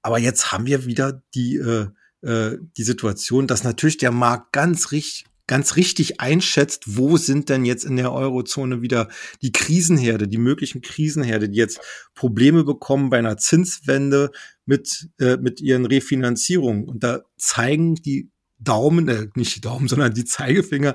Aber 0.02 0.18
jetzt 0.18 0.50
haben 0.50 0.66
wir 0.66 0.86
wieder 0.86 1.22
die, 1.34 1.56
äh, 1.56 1.88
äh, 2.22 2.56
die 2.76 2.82
Situation, 2.82 3.46
dass 3.46 3.64
natürlich 3.64 3.98
der 3.98 4.12
Markt 4.12 4.52
ganz 4.52 4.92
richtig 4.92 5.26
ganz 5.50 5.74
richtig 5.74 6.20
einschätzt, 6.20 6.96
wo 6.96 7.16
sind 7.16 7.48
denn 7.48 7.64
jetzt 7.64 7.84
in 7.84 7.96
der 7.96 8.12
Eurozone 8.12 8.82
wieder 8.82 9.08
die 9.42 9.50
Krisenherde, 9.50 10.28
die 10.28 10.38
möglichen 10.38 10.80
Krisenherde, 10.80 11.48
die 11.48 11.58
jetzt 11.58 11.80
Probleme 12.14 12.62
bekommen 12.62 13.10
bei 13.10 13.18
einer 13.18 13.36
Zinswende 13.36 14.30
mit, 14.64 15.08
äh, 15.18 15.38
mit 15.38 15.60
ihren 15.60 15.86
Refinanzierungen. 15.86 16.84
Und 16.84 17.02
da 17.02 17.22
zeigen 17.36 17.96
die 17.96 18.30
Daumen, 18.60 19.08
äh, 19.08 19.26
nicht 19.34 19.56
die 19.56 19.60
Daumen, 19.60 19.88
sondern 19.88 20.14
die 20.14 20.24
Zeigefinger 20.24 20.94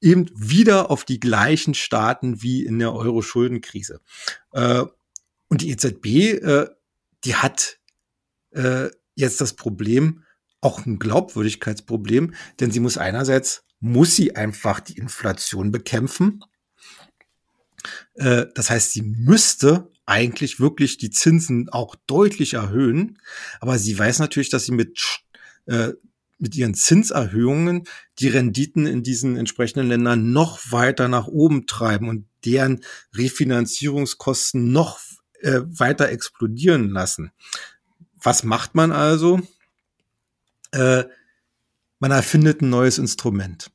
eben 0.00 0.28
wieder 0.34 0.90
auf 0.90 1.04
die 1.04 1.20
gleichen 1.20 1.74
Staaten 1.74 2.42
wie 2.42 2.64
in 2.64 2.80
der 2.80 2.92
Euro-Schuldenkrise. 2.92 4.00
Äh, 4.50 4.82
und 5.46 5.62
die 5.62 5.70
EZB, 5.70 6.42
äh, 6.42 6.66
die 7.24 7.36
hat 7.36 7.78
äh, 8.50 8.88
jetzt 9.14 9.40
das 9.40 9.54
Problem, 9.54 10.24
auch 10.66 10.84
ein 10.84 10.98
Glaubwürdigkeitsproblem, 10.98 12.34
denn 12.58 12.72
sie 12.72 12.80
muss 12.80 12.98
einerseits, 12.98 13.64
muss 13.78 14.16
sie 14.16 14.34
einfach 14.34 14.80
die 14.80 14.98
Inflation 14.98 15.70
bekämpfen. 15.70 16.42
Äh, 18.14 18.46
das 18.54 18.68
heißt, 18.68 18.90
sie 18.90 19.02
müsste 19.02 19.92
eigentlich 20.06 20.58
wirklich 20.58 20.98
die 20.98 21.10
Zinsen 21.10 21.68
auch 21.68 21.94
deutlich 22.08 22.54
erhöhen, 22.54 23.18
aber 23.60 23.78
sie 23.78 23.96
weiß 23.96 24.18
natürlich, 24.18 24.50
dass 24.50 24.64
sie 24.66 24.72
mit 24.72 24.98
äh, 25.66 25.92
mit 26.38 26.54
ihren 26.54 26.74
Zinserhöhungen 26.74 27.84
die 28.18 28.28
Renditen 28.28 28.86
in 28.86 29.02
diesen 29.02 29.36
entsprechenden 29.36 29.88
Ländern 29.88 30.32
noch 30.32 30.70
weiter 30.70 31.08
nach 31.08 31.28
oben 31.28 31.66
treiben 31.66 32.10
und 32.10 32.26
deren 32.44 32.82
Refinanzierungskosten 33.14 34.70
noch 34.70 35.00
äh, 35.40 35.60
weiter 35.64 36.10
explodieren 36.10 36.90
lassen. 36.90 37.30
Was 38.20 38.44
macht 38.44 38.74
man 38.74 38.92
also? 38.92 39.40
Äh, 40.72 41.04
man 41.98 42.10
erfindet 42.10 42.62
ein 42.62 42.70
neues 42.70 42.98
Instrument. 42.98 43.70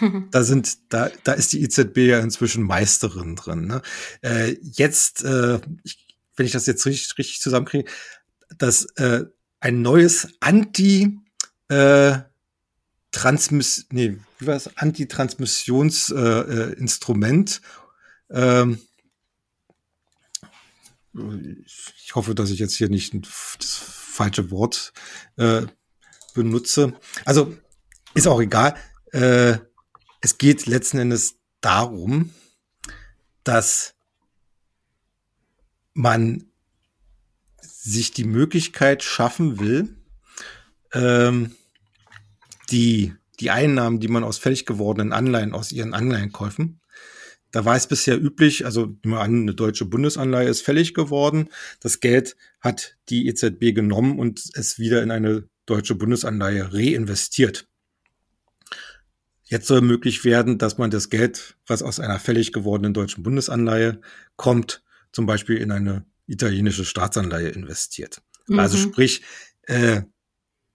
Da 0.30 0.44
sind, 0.44 0.92
da, 0.92 1.10
da 1.24 1.32
ist 1.32 1.52
die 1.52 1.60
EZB 1.62 1.96
ja 1.98 2.20
inzwischen 2.20 2.62
Meisterin 2.62 3.34
drin. 3.34 3.66
Ne? 3.66 3.82
Äh, 4.22 4.56
jetzt, 4.62 5.24
äh, 5.24 5.58
ich, 5.82 6.06
wenn 6.36 6.46
ich 6.46 6.52
das 6.52 6.66
jetzt 6.66 6.86
richtig, 6.86 7.18
richtig 7.18 7.40
zusammenkriege, 7.40 7.90
dass 8.58 8.84
äh, 8.96 9.24
ein 9.58 9.82
neues 9.82 10.28
Anti 10.38 11.18
äh, 11.68 12.18
Transmiss, 13.10 13.86
nee, 13.90 14.18
wie 14.38 14.46
war 14.46 14.54
es? 14.54 14.76
Antitransmissionsinstrument. 14.76 17.60
Äh, 18.28 18.60
ähm, 18.60 18.78
ich 21.14 22.14
hoffe, 22.14 22.34
dass 22.34 22.50
ich 22.50 22.60
jetzt 22.60 22.76
hier 22.76 22.90
nicht 22.90 23.14
das 23.58 23.74
falsche 23.74 24.50
Wort 24.50 24.92
äh, 25.36 25.62
benutze. 26.34 26.94
Also 27.24 27.56
ist 28.14 28.26
auch 28.26 28.40
egal. 28.40 28.74
Äh, 29.12 29.58
es 30.20 30.38
geht 30.38 30.66
letzten 30.66 30.98
Endes 30.98 31.36
darum, 31.60 32.30
dass 33.44 33.94
man 35.94 36.44
sich 37.60 38.12
die 38.12 38.24
Möglichkeit 38.24 39.02
schaffen 39.02 39.58
will, 39.58 39.96
ähm, 40.92 41.56
die, 42.70 43.14
die 43.40 43.50
Einnahmen, 43.50 44.00
die 44.00 44.08
man 44.08 44.24
aus 44.24 44.38
fällig 44.38 44.66
gewordenen 44.66 45.12
Anleihen, 45.12 45.54
aus 45.54 45.72
ihren 45.72 45.94
Anleihenkäufen, 45.94 46.80
da 47.50 47.64
war 47.64 47.76
es 47.76 47.86
bisher 47.86 48.20
üblich, 48.20 48.66
also 48.66 48.94
eine 49.04 49.54
deutsche 49.54 49.86
Bundesanleihe 49.86 50.48
ist 50.48 50.60
fällig 50.60 50.92
geworden. 50.92 51.48
Das 51.80 52.00
Geld 52.00 52.36
hat 52.60 52.96
die 53.08 53.26
EZB 53.26 53.74
genommen 53.74 54.18
und 54.18 54.42
es 54.54 54.78
wieder 54.78 55.02
in 55.02 55.10
eine 55.10 55.48
deutsche 55.68 55.94
Bundesanleihe 55.94 56.72
reinvestiert. 56.72 57.68
Jetzt 59.44 59.66
soll 59.66 59.80
möglich 59.80 60.24
werden, 60.24 60.58
dass 60.58 60.76
man 60.76 60.90
das 60.90 61.08
Geld, 61.08 61.56
was 61.66 61.82
aus 61.82 62.00
einer 62.00 62.18
fällig 62.20 62.52
gewordenen 62.52 62.92
deutschen 62.92 63.22
Bundesanleihe 63.22 64.00
kommt, 64.36 64.82
zum 65.10 65.24
Beispiel 65.26 65.56
in 65.56 65.72
eine 65.72 66.04
italienische 66.26 66.84
Staatsanleihe 66.84 67.48
investiert. 67.48 68.20
Also 68.48 68.52
mhm. 68.52 68.58
Also 68.60 68.78
sprich, 68.78 69.22
äh, 69.62 70.02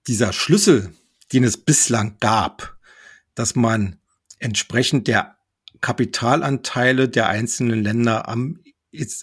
dieser 0.06 0.32
Schlüssel, 0.32 0.92
den 1.32 1.44
es 1.44 1.56
bislang 1.56 2.18
gab, 2.20 2.76
dass 3.34 3.54
man 3.54 3.96
entsprechend 4.38 5.08
der 5.08 5.36
Kapitalanteile 5.80 7.08
der 7.08 7.28
einzelnen 7.28 7.82
Länder 7.82 8.28
am, 8.28 8.60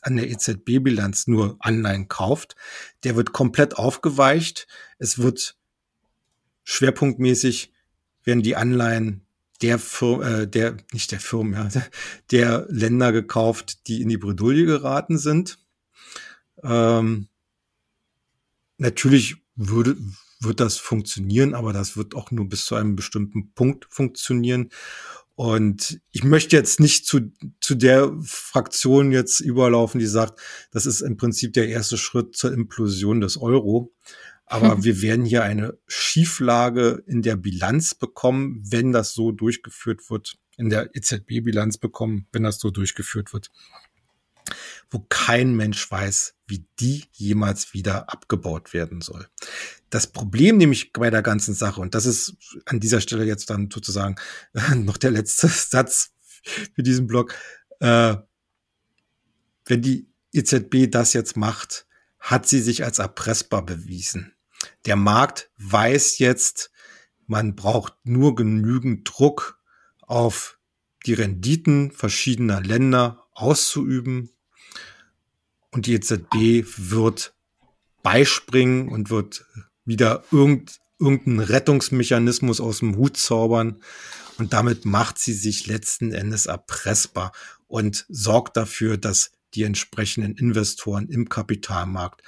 an 0.02 0.16
der 0.16 0.30
EZB-Bilanz 0.30 1.28
nur 1.28 1.58
Anleihen 1.60 2.08
kauft, 2.08 2.56
der 3.04 3.16
wird 3.16 3.34
komplett 3.34 3.78
aufgeweicht. 3.78 4.68
Es 4.98 5.18
wird 5.20 5.56
schwerpunktmäßig 6.64 7.74
werden 8.24 8.44
die 8.44 8.56
Anleihen 8.56 9.26
der 9.62 9.80
Firma, 9.80 10.28
äh, 10.28 10.48
der, 10.48 10.78
nicht 10.92 11.12
der 11.12 11.20
Firmen, 11.20 11.54
ja, 11.54 11.70
der 12.32 12.66
Länder 12.70 13.12
gekauft, 13.12 13.88
die 13.88 14.02
in 14.02 14.10
die 14.10 14.18
Bredouille 14.18 14.66
geraten 14.66 15.18
sind. 15.18 15.60
Ähm, 16.64 17.28
natürlich 18.78 19.38
würde, 19.56 19.98
wird 20.40 20.60
das 20.60 20.78
funktionieren, 20.78 21.54
aber 21.54 21.74
das 21.74 21.98
wird 21.98 22.16
auch 22.16 22.32
nur 22.32 22.50
bis 22.50 22.66
zu 22.66 22.76
einem 22.76 22.96
bestimmten 22.96 23.54
Punkt 23.54 23.88
funktionieren. 23.90 24.70
Und 25.36 26.00
ich 26.12 26.24
möchte 26.24 26.56
jetzt 26.56 26.80
nicht 26.80 27.06
zu, 27.06 27.32
zu 27.62 27.76
der 27.76 28.16
Fraktion 28.22 29.12
jetzt 29.12 29.40
überlaufen, 29.40 30.00
die 30.00 30.06
sagt, 30.06 30.40
das 30.72 30.86
ist 30.86 31.02
im 31.02 31.18
Prinzip 31.18 31.54
der 31.54 31.70
erste 31.70 31.98
Schritt 31.98 32.36
zur 32.36 32.54
Implosion 32.54 33.22
des 33.22 33.38
Euro. 33.38 33.94
Aber 34.52 34.84
wir 34.84 35.02
werden 35.02 35.26
hier 35.26 35.44
eine 35.44 35.78
Schieflage 35.88 37.04
in 37.08 37.22
der 37.22 37.38
Bilanz 37.38 37.96
bekommen, 37.96 38.62
wenn 38.70 38.92
das 38.92 39.14
so 39.14 39.32
durchgeführt 39.32 40.10
wird, 40.10 40.38
in 40.58 40.70
der 40.70 40.94
EZB-Bilanz 40.94 41.78
bekommen, 41.78 42.28
wenn 42.34 42.44
das 42.44 42.60
so 42.60 42.70
durchgeführt 42.70 43.34
wird, 43.34 43.50
wo 44.90 45.00
kein 45.08 45.56
Mensch 45.56 45.90
weiß, 45.90 46.36
wie 46.48 46.66
die 46.80 47.06
jemals 47.14 47.74
wieder 47.74 48.12
abgebaut 48.12 48.74
werden 48.74 49.00
soll. 49.00 49.28
das 49.90 50.08
Problem 50.08 50.58
nämlich 50.58 50.92
bei 50.94 51.10
der 51.10 51.22
ganzen 51.22 51.54
Sache, 51.54 51.80
und 51.80 51.96
das 51.96 52.06
ist 52.06 52.36
an 52.66 52.80
dieser 52.80 53.00
Stelle 53.00 53.24
jetzt 53.24 53.50
dann 53.50 53.70
sozusagen 53.72 54.16
noch 54.76 54.98
der 54.98 55.12
letzte 55.12 55.48
Satz 55.48 56.12
für 56.76 56.84
diesen 56.84 57.08
Blog, 57.08 57.36
äh, 57.80 58.18
wenn 59.66 59.82
die 59.82 60.10
EZB 60.34 60.92
das 60.92 61.14
jetzt 61.14 61.38
macht, 61.38 61.88
hat 62.20 62.48
sie 62.48 62.60
sich 62.60 62.84
als 62.84 63.00
erpressbar 63.00 63.66
bewiesen. 63.66 64.34
Der 64.86 64.96
Markt 64.96 65.50
weiß 65.58 66.18
jetzt, 66.20 66.72
man 67.28 67.56
braucht 67.56 67.94
nur 68.04 68.36
genügend 68.36 69.10
Druck 69.10 69.60
auf 70.02 70.60
die 71.06 71.14
Renditen 71.14 71.92
verschiedener 71.92 72.62
Länder 72.62 73.28
auszuüben. 73.34 74.32
Und 75.72 75.86
die 75.86 75.94
EZB 75.94 76.66
wird 76.78 77.34
beispringen 78.04 78.90
und 78.90 79.10
wird 79.10 79.46
wieder 79.86 80.24
irgend, 80.32 80.80
irgendeinen 81.00 81.40
Rettungsmechanismus 81.40 82.60
aus 82.60 82.80
dem 82.80 82.98
Hut 82.98 83.18
zaubern. 83.18 83.82
Und 84.38 84.54
damit 84.54 84.86
macht 84.86 85.18
sie 85.18 85.34
sich 85.34 85.68
letzten 85.68 86.12
Endes 86.12 86.46
erpressbar 86.48 87.32
und 87.68 88.06
sorgt 88.10 88.58
dafür, 88.58 88.98
dass 88.98 89.32
die 89.54 89.64
entsprechenden 89.64 90.36
Investoren 90.36 91.08
im 91.10 91.30
Kapitalmarkt 91.30 92.22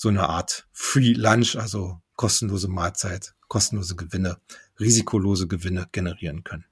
so 0.00 0.08
eine 0.08 0.30
Art 0.30 0.66
Free 0.72 1.12
Lunch, 1.12 1.56
also 1.56 1.98
kostenlose 2.16 2.68
Mahlzeit, 2.68 3.34
kostenlose 3.48 3.96
Gewinne, 3.96 4.38
risikolose 4.78 5.46
Gewinne 5.46 5.88
generieren 5.92 6.42
können. 6.42 6.64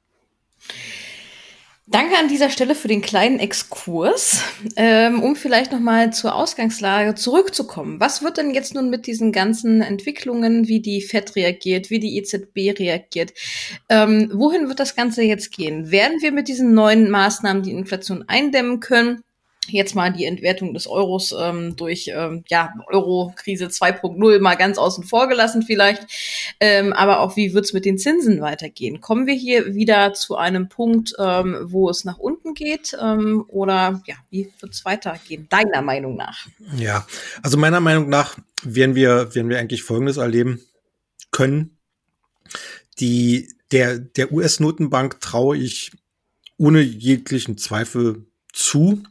Danke 1.87 2.17
an 2.17 2.29
dieser 2.29 2.49
Stelle 2.49 2.75
für 2.75 2.89
den 2.89 3.03
kleinen 3.03 3.39
Exkurs, 3.39 4.43
ähm, 4.77 5.23
um 5.23 5.37
vielleicht 5.37 5.73
noch 5.73 5.81
mal 5.81 6.11
zur 6.11 6.35
Ausgangslage 6.35 7.17
zurückzukommen. 7.17 8.01
Was 8.01 8.23
wird 8.23 8.39
denn 8.39 8.55
jetzt 8.55 8.75
nun 8.75 8.89
mit 8.89 9.07
diesen 9.07 9.31
ganzen 9.31 9.83
Entwicklungen, 9.83 10.67
wie 10.67 10.81
die 10.81 11.03
Fed 11.03 11.37
reagiert, 11.37 11.91
wie 11.91 12.01
die 12.01 12.17
EZB 12.17 12.79
reagiert? 12.79 13.35
Ähm, 13.91 14.31
wohin 14.33 14.69
wird 14.69 14.81
das 14.81 14.97
Ganze 14.97 15.23
jetzt 15.23 15.51
gehen? 15.51 15.91
Werden 15.91 16.23
wir 16.23 16.33
mit 16.33 16.49
diesen 16.49 16.73
neuen 16.73 17.11
Maßnahmen 17.11 17.63
die 17.63 17.73
Inflation 17.73 18.25
eindämmen 18.27 18.81
können? 18.81 19.23
Jetzt 19.71 19.95
mal 19.95 20.13
die 20.13 20.25
Entwertung 20.25 20.75
des 20.75 20.87
Euros 20.87 21.35
ähm, 21.39 21.77
durch 21.77 22.11
ähm, 22.15 22.45
ja, 22.49 22.73
Euro-Krise 22.87 23.67
2.0 23.67 24.41
mal 24.41 24.57
ganz 24.57 24.79
außen 24.79 25.05
vor 25.05 25.29
gelassen 25.29 25.63
vielleicht. 25.63 26.07
Ähm, 26.61 26.93
aber 26.93 27.21
auch 27.21 27.37
wie 27.37 27.55
wird's 27.55 27.73
mit 27.73 27.85
den 27.85 27.99
Zinsen 27.99 28.41
weitergehen? 28.41 29.01
Kommen 29.01 29.27
wir 29.27 29.35
hier 29.35 29.75
wieder 29.75 30.15
zu 30.15 30.37
einem 30.37 30.69
Punkt, 30.69 31.15
ähm, 31.19 31.57
wo 31.63 31.89
es 31.91 32.05
nach 32.05 32.19
unten 32.19 32.55
geht? 32.55 32.97
Ähm, 33.01 33.45
oder 33.49 34.03
ja, 34.07 34.15
wie 34.31 34.53
wird's 34.61 34.85
weitergehen, 34.85 35.47
deiner 35.51 35.83
Meinung 35.83 36.17
nach? 36.17 36.47
Ja, 36.77 37.07
also 37.43 37.57
meiner 37.57 37.81
Meinung 37.81 38.09
nach 38.09 38.39
werden 38.63 38.95
wir, 38.95 39.35
werden 39.35 39.49
wir 39.49 39.59
eigentlich 39.59 39.83
Folgendes 39.83 40.17
erleben 40.17 40.61
können. 41.31 41.79
Die, 42.99 43.49
der, 43.71 43.99
der 43.99 44.33
US-Notenbank 44.33 45.21
traue 45.21 45.57
ich 45.57 45.93
ohne 46.57 46.81
jeglichen 46.81 47.57
Zweifel 47.57 48.27
zu, 48.53 49.03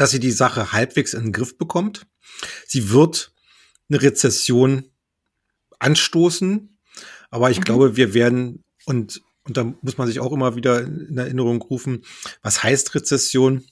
dass 0.00 0.12
sie 0.12 0.18
die 0.18 0.30
Sache 0.30 0.72
halbwegs 0.72 1.12
in 1.12 1.24
den 1.24 1.32
Griff 1.32 1.58
bekommt. 1.58 2.06
Sie 2.66 2.90
wird 2.90 3.34
eine 3.90 4.00
Rezession 4.00 4.90
anstoßen, 5.78 6.78
aber 7.28 7.50
ich 7.50 7.58
mhm. 7.58 7.64
glaube, 7.64 7.96
wir 7.96 8.14
werden 8.14 8.64
und 8.86 9.20
und 9.44 9.56
da 9.56 9.64
muss 9.82 9.98
man 9.98 10.06
sich 10.06 10.20
auch 10.20 10.32
immer 10.32 10.54
wieder 10.54 10.80
in 10.82 11.18
Erinnerung 11.18 11.60
rufen, 11.60 12.04
was 12.42 12.62
heißt 12.62 12.94
Rezession? 12.94 13.64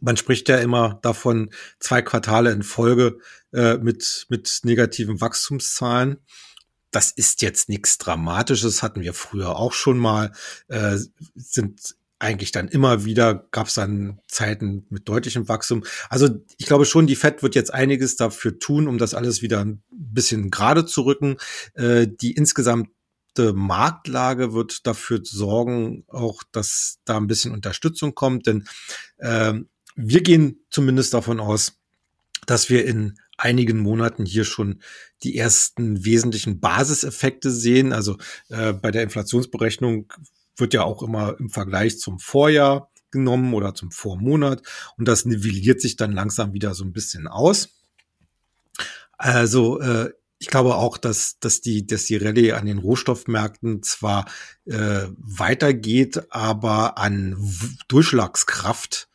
Man 0.00 0.16
spricht 0.16 0.48
ja 0.48 0.58
immer 0.58 0.98
davon, 1.02 1.50
zwei 1.78 2.02
Quartale 2.02 2.50
in 2.50 2.62
Folge 2.62 3.18
äh, 3.52 3.78
mit, 3.78 4.26
mit 4.28 4.60
negativen 4.64 5.20
Wachstumszahlen. 5.20 6.18
Das 6.90 7.10
ist 7.10 7.42
jetzt 7.42 7.68
nichts 7.68 7.98
Dramatisches, 7.98 8.82
hatten 8.82 9.00
wir 9.00 9.14
früher 9.14 9.56
auch 9.56 9.72
schon 9.72 9.98
mal, 9.98 10.32
äh, 10.68 10.98
sind 11.36 11.94
eigentlich 12.22 12.52
dann 12.52 12.68
immer 12.68 13.04
wieder, 13.04 13.48
gab 13.50 13.66
es 13.66 13.74
dann 13.74 14.20
Zeiten 14.28 14.86
mit 14.90 15.08
deutlichem 15.08 15.48
Wachstum. 15.48 15.84
Also 16.08 16.28
ich 16.56 16.66
glaube 16.66 16.84
schon, 16.84 17.06
die 17.06 17.16
Fed 17.16 17.42
wird 17.42 17.54
jetzt 17.54 17.74
einiges 17.74 18.16
dafür 18.16 18.58
tun, 18.58 18.86
um 18.86 18.96
das 18.96 19.14
alles 19.14 19.42
wieder 19.42 19.64
ein 19.64 19.82
bisschen 19.90 20.50
gerade 20.50 20.86
zu 20.86 21.02
rücken. 21.02 21.36
Äh, 21.74 22.06
die 22.08 22.32
insgesamte 22.32 23.52
Marktlage 23.54 24.52
wird 24.52 24.86
dafür 24.86 25.20
sorgen, 25.24 26.04
auch 26.06 26.42
dass 26.52 26.98
da 27.04 27.16
ein 27.16 27.26
bisschen 27.26 27.52
Unterstützung 27.52 28.14
kommt, 28.14 28.46
denn 28.46 28.68
äh, 29.18 29.54
wir 29.96 30.22
gehen 30.22 30.64
zumindest 30.70 31.14
davon 31.14 31.40
aus, 31.40 31.80
dass 32.46 32.70
wir 32.70 32.86
in 32.86 33.18
einigen 33.36 33.78
Monaten 33.78 34.24
hier 34.24 34.44
schon 34.44 34.80
die 35.22 35.36
ersten 35.36 36.04
wesentlichen 36.04 36.60
Basiseffekte 36.60 37.50
sehen. 37.50 37.92
Also 37.92 38.16
äh, 38.48 38.72
bei 38.72 38.90
der 38.90 39.02
Inflationsberechnung 39.02 40.12
wird 40.56 40.74
ja 40.74 40.82
auch 40.82 41.02
immer 41.02 41.38
im 41.38 41.50
Vergleich 41.50 41.98
zum 41.98 42.18
Vorjahr 42.18 42.90
genommen 43.10 43.54
oder 43.54 43.74
zum 43.74 43.90
Vormonat 43.90 44.62
und 44.96 45.06
das 45.06 45.24
nivelliert 45.24 45.80
sich 45.80 45.96
dann 45.96 46.12
langsam 46.12 46.52
wieder 46.52 46.74
so 46.74 46.84
ein 46.84 46.92
bisschen 46.92 47.28
aus. 47.28 47.70
Also 49.18 49.80
äh, 49.80 50.10
ich 50.38 50.48
glaube 50.48 50.74
auch, 50.74 50.98
dass, 50.98 51.38
dass 51.38 51.60
die, 51.60 51.86
dass 51.86 52.06
die 52.06 52.16
Rallye 52.16 52.52
an 52.52 52.66
den 52.66 52.78
Rohstoffmärkten 52.78 53.84
zwar 53.84 54.26
äh, 54.64 55.06
weitergeht, 55.16 56.22
aber 56.30 56.98
an 56.98 57.36
Durchschlagskraft 57.86 59.08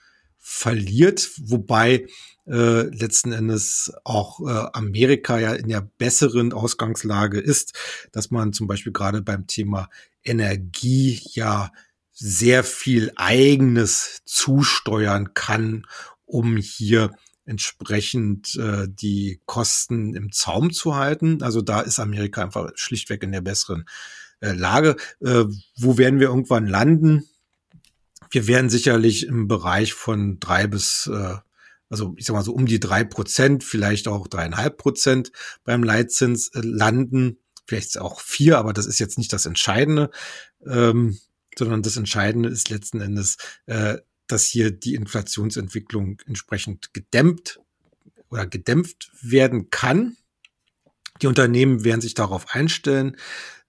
verliert, 0.50 1.30
wobei 1.42 2.08
äh, 2.48 2.84
letzten 2.84 3.34
Endes 3.34 3.92
auch 4.06 4.40
äh, 4.40 4.70
Amerika 4.72 5.38
ja 5.38 5.54
in 5.54 5.68
der 5.68 5.82
besseren 5.82 6.54
Ausgangslage 6.54 7.38
ist, 7.38 7.74
dass 8.14 8.32
man 8.32 8.54
zum 8.54 8.66
Beispiel 8.66 8.94
gerade 8.94 9.22
beim 9.22 9.46
Thema 9.46 9.90
Energie 10.24 11.20
ja 11.34 11.74
sehr 12.14 12.64
viel 12.64 13.12
eigenes 13.18 14.22
zusteuern 14.24 15.34
kann, 15.34 15.86
um 16.26 16.56
hier 16.56 17.12
entsprechend 17.44 18.56
äh, 18.56 18.88
die 18.88 19.42
Kosten 19.46 20.16
im 20.16 20.32
Zaum 20.32 20.72
zu 20.72 20.96
halten. 20.96 21.44
Also 21.44 21.62
da 21.62 21.82
ist 21.82 22.00
Amerika 22.00 22.42
einfach 22.42 22.72
schlichtweg 22.76 23.22
in 23.22 23.34
der 23.34 23.42
besseren 23.42 23.84
äh, 24.40 24.54
Lage. 24.54 24.96
Äh, 25.20 25.44
wo 25.76 25.98
werden 25.98 26.22
wir 26.22 26.30
irgendwann 26.30 26.68
landen? 26.68 27.28
Wir 28.30 28.48
werden 28.48 28.70
sicherlich 28.70 29.28
im 29.28 29.48
Bereich 29.48 29.94
von 29.94 30.40
drei 30.40 30.68
bis, 30.68 31.10
äh, 31.12 31.36
also 31.90 32.14
ich 32.18 32.26
sag 32.26 32.34
mal 32.34 32.44
so 32.44 32.54
um 32.54 32.66
die 32.66 32.80
drei 32.80 33.04
Prozent, 33.04 33.64
vielleicht 33.64 34.08
auch 34.08 34.28
dreieinhalb 34.28 34.78
Prozent 34.78 35.32
beim 35.64 35.84
Leitzins 35.84 36.50
äh, 36.50 36.62
landen 36.62 37.38
vielleicht 37.68 38.00
auch 38.00 38.22
vier, 38.22 38.58
aber 38.58 38.74
das 38.74 38.86
ist 38.86 39.00
jetzt 39.00 39.18
nicht 39.18 39.34
das 39.34 39.46
Entscheidende, 39.46 40.10
ähm, 40.66 41.20
sondern 41.58 41.82
das 41.82 41.98
Entscheidende 41.98 42.50
ist 42.50 42.70
letzten 42.70 43.02
Endes, 43.02 43.38
äh, 43.66 43.98
dass 44.28 44.46
hier 44.46 44.72
die 44.72 44.96
Inflationsentwicklung 44.96 46.22
entsprechend 46.26 46.94
gedämmt 46.94 47.60
oder 48.30 48.46
gedämpft 48.46 49.10
werden 49.22 49.70
kann. 49.70 50.18
Die 51.22 51.28
Unternehmen 51.28 51.84
werden 51.84 52.02
sich 52.02 52.14
darauf 52.14 52.54
einstellen. 52.54 53.18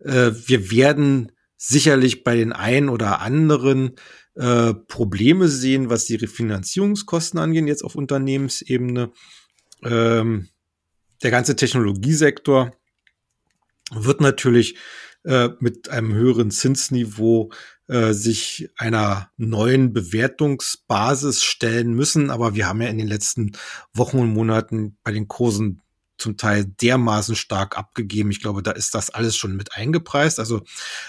Äh, 0.01 0.33
wir 0.47 0.71
werden 0.71 1.33
sicherlich 1.57 2.23
bei 2.25 2.37
den 2.37 2.53
einen 2.53 2.89
oder 2.89 3.21
anderen 3.21 3.97
äh, 4.39 4.73
Probleme 4.73 5.49
sehen, 5.49 5.91
was 5.91 6.07
die 6.07 6.15
Refinanzierungskosten 6.15 7.41
angehen, 7.41 7.67
jetzt 7.67 7.83
auf 7.83 7.97
Unternehmensebene. 7.97 9.11
Ähm, 9.83 10.49
der 11.23 11.31
ganze 11.31 11.57
Technologiesektor 11.57 12.73
wird 13.91 14.21
natürlich 14.21 14.77
äh, 15.25 15.49
mit 15.59 15.89
einem 15.89 16.15
höheren 16.15 16.51
Zinsniveau 16.51 17.51
äh, 17.89 18.13
sich 18.13 18.69
einer 18.77 19.31
neuen 19.37 19.93
Bewertungsbasis 19.93 21.43
stellen 21.43 21.95
müssen. 21.95 22.31
Aber 22.31 22.55
wir 22.55 22.69
haben 22.69 22.81
ja 22.81 22.89
in 22.89 22.99
den 22.99 23.09
letzten 23.09 23.53
Wochen 23.93 24.19
und 24.19 24.33
Monaten 24.33 24.97
bei 25.03 25.11
den 25.11 25.27
Kursen 25.27 25.83
zum 26.19 26.37
Teil 26.37 26.65
dermaßen 26.65 27.37
stark 27.37 27.79
abgegeben. 27.79 28.31
Ich 28.31 28.41
glaube, 28.41 28.63
da 28.63 28.73
ist 28.73 28.95
das 28.95 29.11
alles 29.11 29.37
schon 29.37 29.57
mit 29.57 29.73
eingepreist. 29.75 30.39
Also 30.39 30.63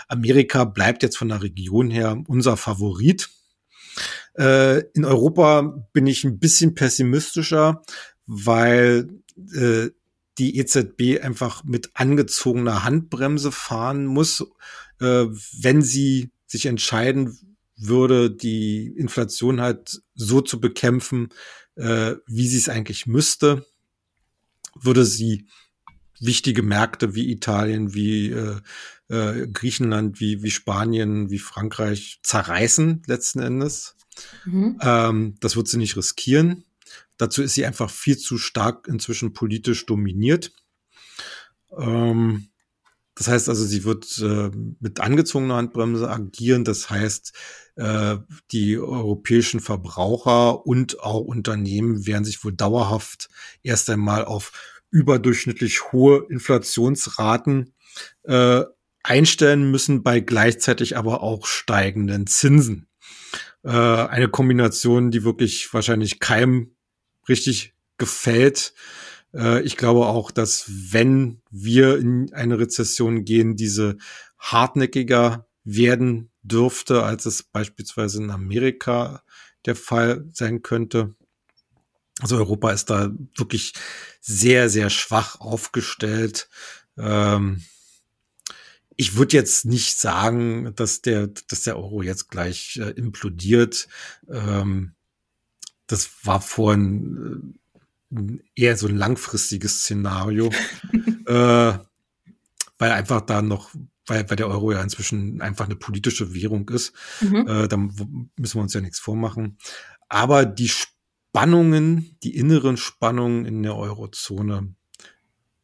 Amerika 0.08 0.64
bleibt 0.64 1.04
jetzt 1.04 1.18
von 1.18 1.30
der 1.30 1.42
Region 1.42 1.90
her 1.90 2.24
unser 2.28 2.56
Favorit. 2.58 3.30
Äh, 4.38 4.80
in 4.94 5.06
Europa 5.06 5.62
bin 5.94 6.08
ich 6.08 6.24
ein 6.24 6.40
bisschen 6.40 6.76
pessimistischer, 6.76 7.84
weil 8.26 9.10
äh, 9.54 9.90
die 10.38 10.58
EZB 10.58 11.22
einfach 11.22 11.64
mit 11.66 11.92
angezogener 11.96 12.84
Handbremse 12.84 13.52
fahren 13.52 14.06
muss, 14.06 14.46
äh, 15.02 15.26
wenn 15.60 15.82
sie 15.82 16.32
sich 16.48 16.68
entscheiden 16.68 17.38
würde, 17.76 18.32
die 18.32 18.88
Inflation 18.88 19.62
halt 19.62 20.02
so 20.16 20.42
zu 20.42 20.60
bekämpfen, 20.60 21.30
wie 21.76 22.48
sie 22.48 22.58
es 22.58 22.68
eigentlich 22.68 23.08
müsste, 23.08 23.66
würde 24.76 25.06
sie 25.06 25.48
wichtige 26.20 26.64
Märkte 26.64 27.16
wie 27.16 27.32
Italien, 27.32 27.94
wie 27.94 28.30
äh, 28.30 28.60
äh, 29.10 29.48
Griechenland, 29.48 30.20
wie, 30.20 30.44
wie 30.44 30.52
Spanien, 30.52 31.30
wie 31.30 31.40
Frankreich 31.40 32.20
zerreißen 32.24 33.04
letzten 33.08 33.40
Endes. 33.40 33.96
Mhm. 34.46 34.78
Ähm, 34.82 35.36
das 35.40 35.56
wird 35.56 35.68
sie 35.68 35.78
nicht 35.78 35.96
riskieren. 35.96 36.66
Dazu 37.18 37.42
ist 37.42 37.54
sie 37.54 37.66
einfach 37.66 37.90
viel 37.90 38.18
zu 38.18 38.38
stark 38.38 38.88
inzwischen 38.88 39.34
politisch 39.34 39.86
dominiert. 39.86 40.52
Ähm, 41.78 42.49
das 43.20 43.28
heißt 43.28 43.50
also, 43.50 43.66
sie 43.66 43.84
wird 43.84 44.18
äh, 44.20 44.50
mit 44.80 45.02
angezogener 45.02 45.56
Handbremse 45.56 46.10
agieren. 46.10 46.64
Das 46.64 46.90
heißt, 46.90 47.34
äh, 47.76 48.16
die 48.54 48.78
europäischen 48.78 49.60
Verbraucher 49.60 50.66
und 50.66 51.02
auch 51.02 51.20
Unternehmen 51.20 52.08
werden 52.08 52.24
sich 52.24 52.42
wohl 52.46 52.54
dauerhaft 52.54 53.28
erst 53.62 53.90
einmal 53.90 54.24
auf 54.24 54.54
überdurchschnittlich 54.90 55.92
hohe 55.92 56.28
Inflationsraten 56.30 57.74
äh, 58.24 58.64
einstellen 59.04 59.70
müssen, 59.70 60.02
bei 60.02 60.22
gleichzeitig 60.22 60.96
aber 60.96 61.22
auch 61.22 61.46
steigenden 61.46 62.26
Zinsen. 62.26 62.88
Äh, 63.66 63.72
eine 63.72 64.30
Kombination, 64.30 65.12
die 65.12 65.26
wirklich 65.26 65.74
wahrscheinlich 65.74 66.22
keinem 66.22 66.74
richtig 67.28 67.74
gefällt. 67.98 68.74
Äh, 69.34 69.62
ich 69.62 69.78
glaube 69.78 70.08
auch, 70.08 70.32
dass 70.32 70.66
wenn 70.68 71.42
wir 71.50 71.98
in 71.98 72.34
eine 72.34 72.60
Rezession 72.60 73.26
gehen, 73.26 73.56
diese 73.56 73.98
hartnäckiger 74.38 75.48
werden 75.64 76.32
dürfte, 76.42 77.04
als 77.04 77.26
es 77.26 77.44
beispielsweise 77.44 78.22
in 78.24 78.32
Amerika 78.32 79.24
der 79.66 79.76
Fall 79.76 80.26
sein 80.32 80.62
könnte. 80.62 81.16
Also 82.22 82.38
Europa 82.38 82.72
ist 82.72 82.90
da 82.90 83.12
wirklich 83.36 83.74
sehr, 84.20 84.70
sehr 84.70 84.90
schwach 84.90 85.40
aufgestellt. 85.40 86.50
Ähm, 86.98 87.64
ich 88.96 89.16
würde 89.16 89.38
jetzt 89.38 89.66
nicht 89.66 89.98
sagen, 89.98 90.74
dass 90.76 91.02
der, 91.02 91.28
dass 91.28 91.64
der 91.64 91.78
Euro 91.78 92.02
jetzt 92.02 92.30
gleich 92.30 92.78
äh, 92.78 92.90
implodiert. 92.92 93.88
Ähm, 94.30 94.96
das 95.88 96.10
war 96.24 96.42
vorhin 96.42 97.56
äh, 97.56 97.59
eher 98.56 98.76
so 98.76 98.88
ein 98.88 98.96
langfristiges 98.96 99.82
Szenario, 99.82 100.50
äh, 101.26 101.74
weil 102.78 102.92
einfach 102.92 103.22
da 103.22 103.42
noch, 103.42 103.72
weil, 104.08 104.30
weil 104.30 104.38
der 104.38 104.48
Euro 104.48 104.72
ja 104.72 104.82
inzwischen 104.82 105.42
einfach 105.42 105.66
eine 105.66 105.76
politische 105.76 106.34
Währung 106.34 106.70
ist. 106.70 106.94
Mhm. 107.22 107.48
Äh, 107.48 107.68
da 107.68 107.78
müssen 107.78 108.28
wir 108.38 108.62
uns 108.62 108.74
ja 108.74 108.82
nichts 108.82 109.00
vormachen. 109.00 109.58
Aber 110.08 110.46
die 110.46 110.70
Spannungen, 110.70 112.18
die 112.24 112.36
inneren 112.36 112.78
Spannungen 112.78 113.46
in 113.46 113.62
der 113.64 113.76
Eurozone, 113.76 114.74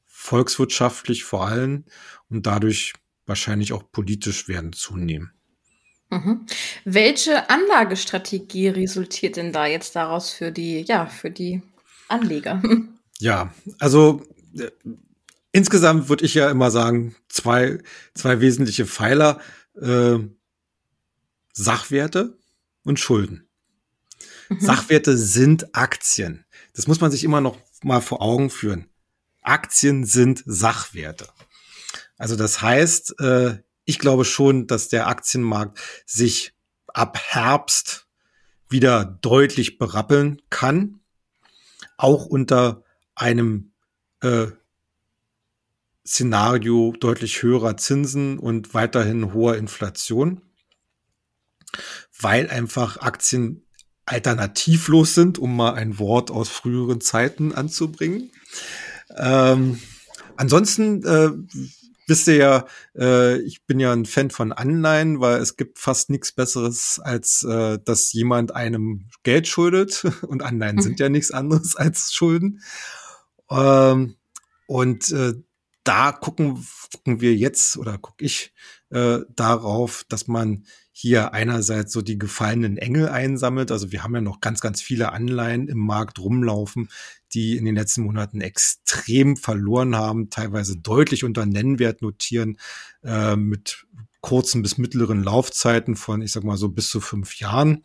volkswirtschaftlich 0.06 1.24
vor 1.24 1.48
allem 1.48 1.86
und 2.30 2.46
dadurch 2.46 2.94
wahrscheinlich 3.26 3.74
auch 3.74 3.92
politisch 3.92 4.48
werden 4.48 4.74
zunehmen. 4.74 5.32
Mhm. 6.10 6.46
Welche 6.84 7.50
Anlagestrategie 7.50 8.70
resultiert 8.70 9.38
denn 9.38 9.52
da 9.52 9.66
jetzt 9.66 9.96
daraus 9.96 10.32
für 10.32 10.52
die, 10.52 10.82
ja, 10.82 11.08
für 11.08 11.32
die 11.32 11.62
Anleger? 12.08 12.62
Ja, 13.20 13.54
also 13.80 14.24
äh, 14.58 14.72
insgesamt 15.52 16.10
würde 16.10 16.26
ich 16.26 16.34
ja 16.34 16.50
immer 16.50 16.70
sagen, 16.72 17.16
zwei, 17.30 17.80
zwei 18.14 18.42
wesentliche 18.42 18.86
Pfeiler, 18.86 19.40
äh, 19.82 20.18
Sachwerte 21.54 22.38
und 22.84 23.00
Schulden. 23.00 23.48
Mhm. 24.50 24.60
Sachwerte 24.60 25.18
sind 25.18 25.74
Aktien. 25.76 26.46
Das 26.74 26.88
muss 26.88 27.00
man 27.00 27.12
sich 27.12 27.24
immer 27.24 27.42
noch 27.42 27.58
mal 27.84 28.02
vor 28.02 28.22
Augen 28.22 28.50
führen. 28.50 28.90
Aktien 29.42 30.06
sind 30.06 30.44
Sachwerte. 30.46 31.30
Also 32.18 32.36
das 32.36 32.62
heißt, 32.62 33.20
äh, 33.20 33.60
ich 33.86 34.00
glaube 34.00 34.26
schon, 34.26 34.68
dass 34.68 34.90
der 34.90 35.08
Aktienmarkt 35.08 35.80
sich 36.06 36.54
ab 36.88 37.18
Herbst 37.18 38.08
wieder 38.70 39.06
deutlich 39.06 39.78
berappeln 39.78 40.42
kann, 40.50 41.00
auch 41.98 42.26
unter 42.26 42.84
einem 43.16 43.72
äh, 44.22 44.48
Szenario 46.06 46.94
deutlich 47.00 47.42
höherer 47.42 47.78
Zinsen 47.78 48.38
und 48.38 48.74
weiterhin 48.74 49.34
hoher 49.34 49.58
Inflation, 49.58 50.42
weil 52.20 52.50
einfach 52.50 52.98
Aktien 52.98 53.66
alternativlos 54.06 55.16
sind, 55.16 55.40
um 55.40 55.56
mal 55.56 55.74
ein 55.74 55.98
Wort 55.98 56.30
aus 56.30 56.50
früheren 56.50 57.02
Zeiten 57.02 57.54
anzubringen. 57.54 58.32
Ähm, 59.18 59.80
ansonsten 60.36 61.04
äh, 61.04 61.32
wisst 62.08 62.28
ihr 62.28 62.36
ja, 62.36 62.66
äh, 62.96 63.40
ich 63.42 63.66
bin 63.66 63.80
ja 63.80 63.92
ein 63.92 64.06
Fan 64.06 64.30
von 64.30 64.52
Anleihen, 64.52 65.20
weil 65.20 65.40
es 65.40 65.58
gibt 65.58 65.80
fast 65.80 66.10
nichts 66.10 66.32
Besseres, 66.32 67.00
als 67.04 67.44
äh, 67.44 67.80
dass 67.84 68.14
jemand 68.14 68.56
einem 68.56 69.08
Geld 69.24 69.48
schuldet. 69.48 70.06
Und 70.28 70.44
Anleihen 70.44 70.78
mhm. 70.78 70.82
sind 70.82 71.00
ja 71.00 71.10
nichts 71.10 71.32
anderes 71.32 71.76
als 71.76 72.14
Schulden. 72.14 72.62
Ähm, 73.50 74.16
und 74.68 75.12
äh, 75.12 75.34
da 75.84 76.12
gucken, 76.12 76.66
gucken 76.92 77.22
wir 77.22 77.36
jetzt 77.36 77.78
oder 77.78 78.00
gucke 78.00 78.26
ich 78.26 78.54
äh, 78.90 79.20
darauf, 79.36 80.06
dass 80.10 80.28
man 80.28 80.66
hier 80.92 81.34
einerseits 81.34 81.92
so 81.92 82.02
die 82.02 82.18
gefallenen 82.18 82.78
Engel 82.78 83.10
einsammelt. 83.10 83.72
Also 83.72 83.92
wir 83.92 84.04
haben 84.04 84.16
ja 84.16 84.22
noch 84.22 84.40
ganz, 84.40 84.62
ganz 84.62 84.82
viele 84.82 85.12
Anleihen 85.12 85.68
im 85.68 85.80
Markt 85.80 86.20
rumlaufen, 86.20 86.90
die 87.34 87.58
in 87.58 87.66
den 87.66 87.76
letzten 87.76 88.04
Monaten 88.04 88.40
extrem 88.40 89.36
verloren 89.36 89.96
haben, 89.96 90.30
teilweise 90.30 90.78
deutlich 90.78 91.26
unter 91.26 91.46
Nennwert 91.46 92.02
notieren, 92.02 92.58
äh, 93.04 93.36
mit 93.36 93.86
kurzen 94.22 94.64
bis 94.64 94.80
mittleren 94.80 95.22
Laufzeiten 95.22 95.96
von, 95.96 96.22
ich 96.22 96.32
sag 96.32 96.44
mal 96.44 96.58
so 96.58 96.70
bis 96.70 96.90
zu 96.90 97.00
fünf 97.00 97.40
Jahren. 97.40 97.84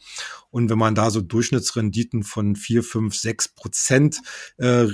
Und 0.50 0.70
wenn 0.70 0.78
man 0.78 0.94
da 0.94 1.10
so 1.10 1.20
Durchschnittsrenditen 1.20 2.22
von 2.22 2.56
vier, 2.56 2.82
fünf, 2.82 3.14
sechs 3.14 3.48
Prozent 3.48 4.20
äh, 4.56 4.86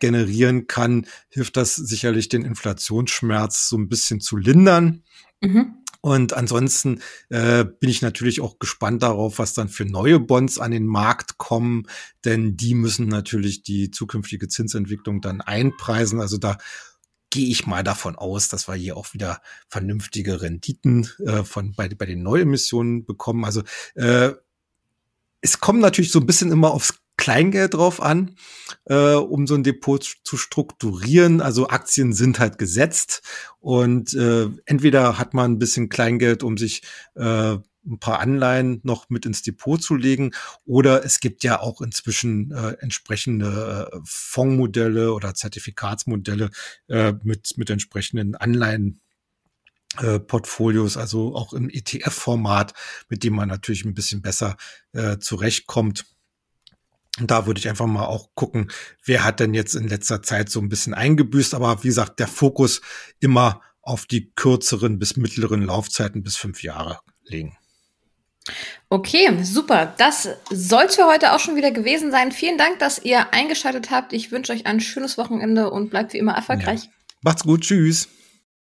generieren 0.00 0.66
kann, 0.66 1.06
hilft 1.28 1.56
das 1.56 1.74
sicherlich 1.74 2.28
den 2.28 2.44
Inflationsschmerz 2.44 3.68
so 3.68 3.76
ein 3.76 3.88
bisschen 3.88 4.20
zu 4.20 4.36
lindern. 4.36 5.02
Mhm. 5.40 5.74
Und 6.04 6.32
ansonsten 6.32 7.00
äh, 7.28 7.64
bin 7.64 7.88
ich 7.88 8.02
natürlich 8.02 8.40
auch 8.40 8.58
gespannt 8.58 9.04
darauf, 9.04 9.38
was 9.38 9.54
dann 9.54 9.68
für 9.68 9.84
neue 9.84 10.18
Bonds 10.18 10.58
an 10.58 10.72
den 10.72 10.86
Markt 10.86 11.38
kommen, 11.38 11.84
denn 12.24 12.56
die 12.56 12.74
müssen 12.74 13.06
natürlich 13.06 13.62
die 13.62 13.92
zukünftige 13.92 14.48
Zinsentwicklung 14.48 15.20
dann 15.20 15.40
einpreisen. 15.40 16.20
Also 16.20 16.38
da 16.38 16.58
gehe 17.30 17.48
ich 17.48 17.68
mal 17.68 17.84
davon 17.84 18.16
aus, 18.16 18.48
dass 18.48 18.66
wir 18.66 18.74
hier 18.74 18.96
auch 18.96 19.14
wieder 19.14 19.40
vernünftige 19.68 20.42
Renditen 20.42 21.08
äh, 21.24 21.44
von 21.44 21.72
bei, 21.72 21.88
bei 21.88 22.06
den 22.06 22.24
Neuemissionen 22.24 23.06
bekommen. 23.06 23.44
Also 23.44 23.62
äh, 23.94 24.32
es 25.40 25.60
kommt 25.60 25.80
natürlich 25.80 26.10
so 26.10 26.20
ein 26.20 26.26
bisschen 26.26 26.50
immer 26.50 26.72
aufs 26.72 27.01
Kleingeld 27.22 27.74
drauf 27.74 28.02
an, 28.02 28.34
äh, 28.86 29.14
um 29.14 29.46
so 29.46 29.54
ein 29.54 29.62
Depot 29.62 30.02
zu 30.24 30.36
strukturieren. 30.36 31.40
Also 31.40 31.68
Aktien 31.68 32.12
sind 32.12 32.40
halt 32.40 32.58
gesetzt 32.58 33.22
und 33.60 34.12
äh, 34.14 34.48
entweder 34.66 35.18
hat 35.18 35.32
man 35.32 35.52
ein 35.52 35.58
bisschen 35.60 35.88
Kleingeld, 35.88 36.42
um 36.42 36.58
sich 36.58 36.82
äh, 37.14 37.58
ein 37.86 37.98
paar 38.00 38.18
Anleihen 38.18 38.80
noch 38.82 39.08
mit 39.08 39.24
ins 39.24 39.42
Depot 39.42 39.80
zu 39.80 39.94
legen. 39.94 40.32
Oder 40.64 41.04
es 41.04 41.20
gibt 41.20 41.44
ja 41.44 41.60
auch 41.60 41.80
inzwischen 41.80 42.50
äh, 42.50 42.72
entsprechende 42.80 43.88
äh, 43.92 43.98
Fondsmodelle 44.04 45.12
oder 45.12 45.32
Zertifikatsmodelle 45.32 46.50
äh, 46.88 47.12
mit, 47.22 47.56
mit 47.56 47.70
entsprechenden 47.70 48.34
Anleihen. 48.34 49.00
Äh, 49.98 50.18
Portfolios, 50.18 50.96
also 50.96 51.36
auch 51.36 51.52
im 51.52 51.68
ETF-Format, 51.68 52.72
mit 53.10 53.22
dem 53.24 53.34
man 53.34 53.48
natürlich 53.48 53.84
ein 53.84 53.92
bisschen 53.92 54.22
besser 54.22 54.56
äh, 54.92 55.18
zurechtkommt. 55.18 56.06
Und 57.20 57.30
da 57.30 57.46
würde 57.46 57.58
ich 57.58 57.68
einfach 57.68 57.86
mal 57.86 58.06
auch 58.06 58.30
gucken, 58.34 58.70
wer 59.04 59.24
hat 59.24 59.40
denn 59.40 59.52
jetzt 59.54 59.74
in 59.74 59.88
letzter 59.88 60.22
Zeit 60.22 60.48
so 60.48 60.60
ein 60.60 60.68
bisschen 60.68 60.94
eingebüßt. 60.94 61.54
Aber 61.54 61.82
wie 61.82 61.88
gesagt, 61.88 62.18
der 62.20 62.28
Fokus 62.28 62.80
immer 63.20 63.60
auf 63.82 64.06
die 64.06 64.32
kürzeren 64.34 64.98
bis 64.98 65.16
mittleren 65.16 65.62
Laufzeiten 65.62 66.22
bis 66.22 66.36
fünf 66.36 66.62
Jahre 66.62 67.00
legen. 67.24 67.56
Okay, 68.88 69.42
super. 69.42 69.94
Das 69.98 70.28
sollte 70.50 71.06
heute 71.06 71.32
auch 71.32 71.40
schon 71.40 71.56
wieder 71.56 71.70
gewesen 71.70 72.10
sein. 72.10 72.32
Vielen 72.32 72.58
Dank, 72.58 72.78
dass 72.78 72.98
ihr 73.02 73.32
eingeschaltet 73.32 73.90
habt. 73.90 74.12
Ich 74.12 74.32
wünsche 74.32 74.52
euch 74.52 74.66
ein 74.66 74.80
schönes 74.80 75.16
Wochenende 75.18 75.70
und 75.70 75.90
bleibt 75.90 76.12
wie 76.12 76.18
immer 76.18 76.32
erfolgreich. 76.32 76.84
Ja. 76.84 76.90
Macht's 77.22 77.44
gut. 77.44 77.62
Tschüss. 77.62 78.08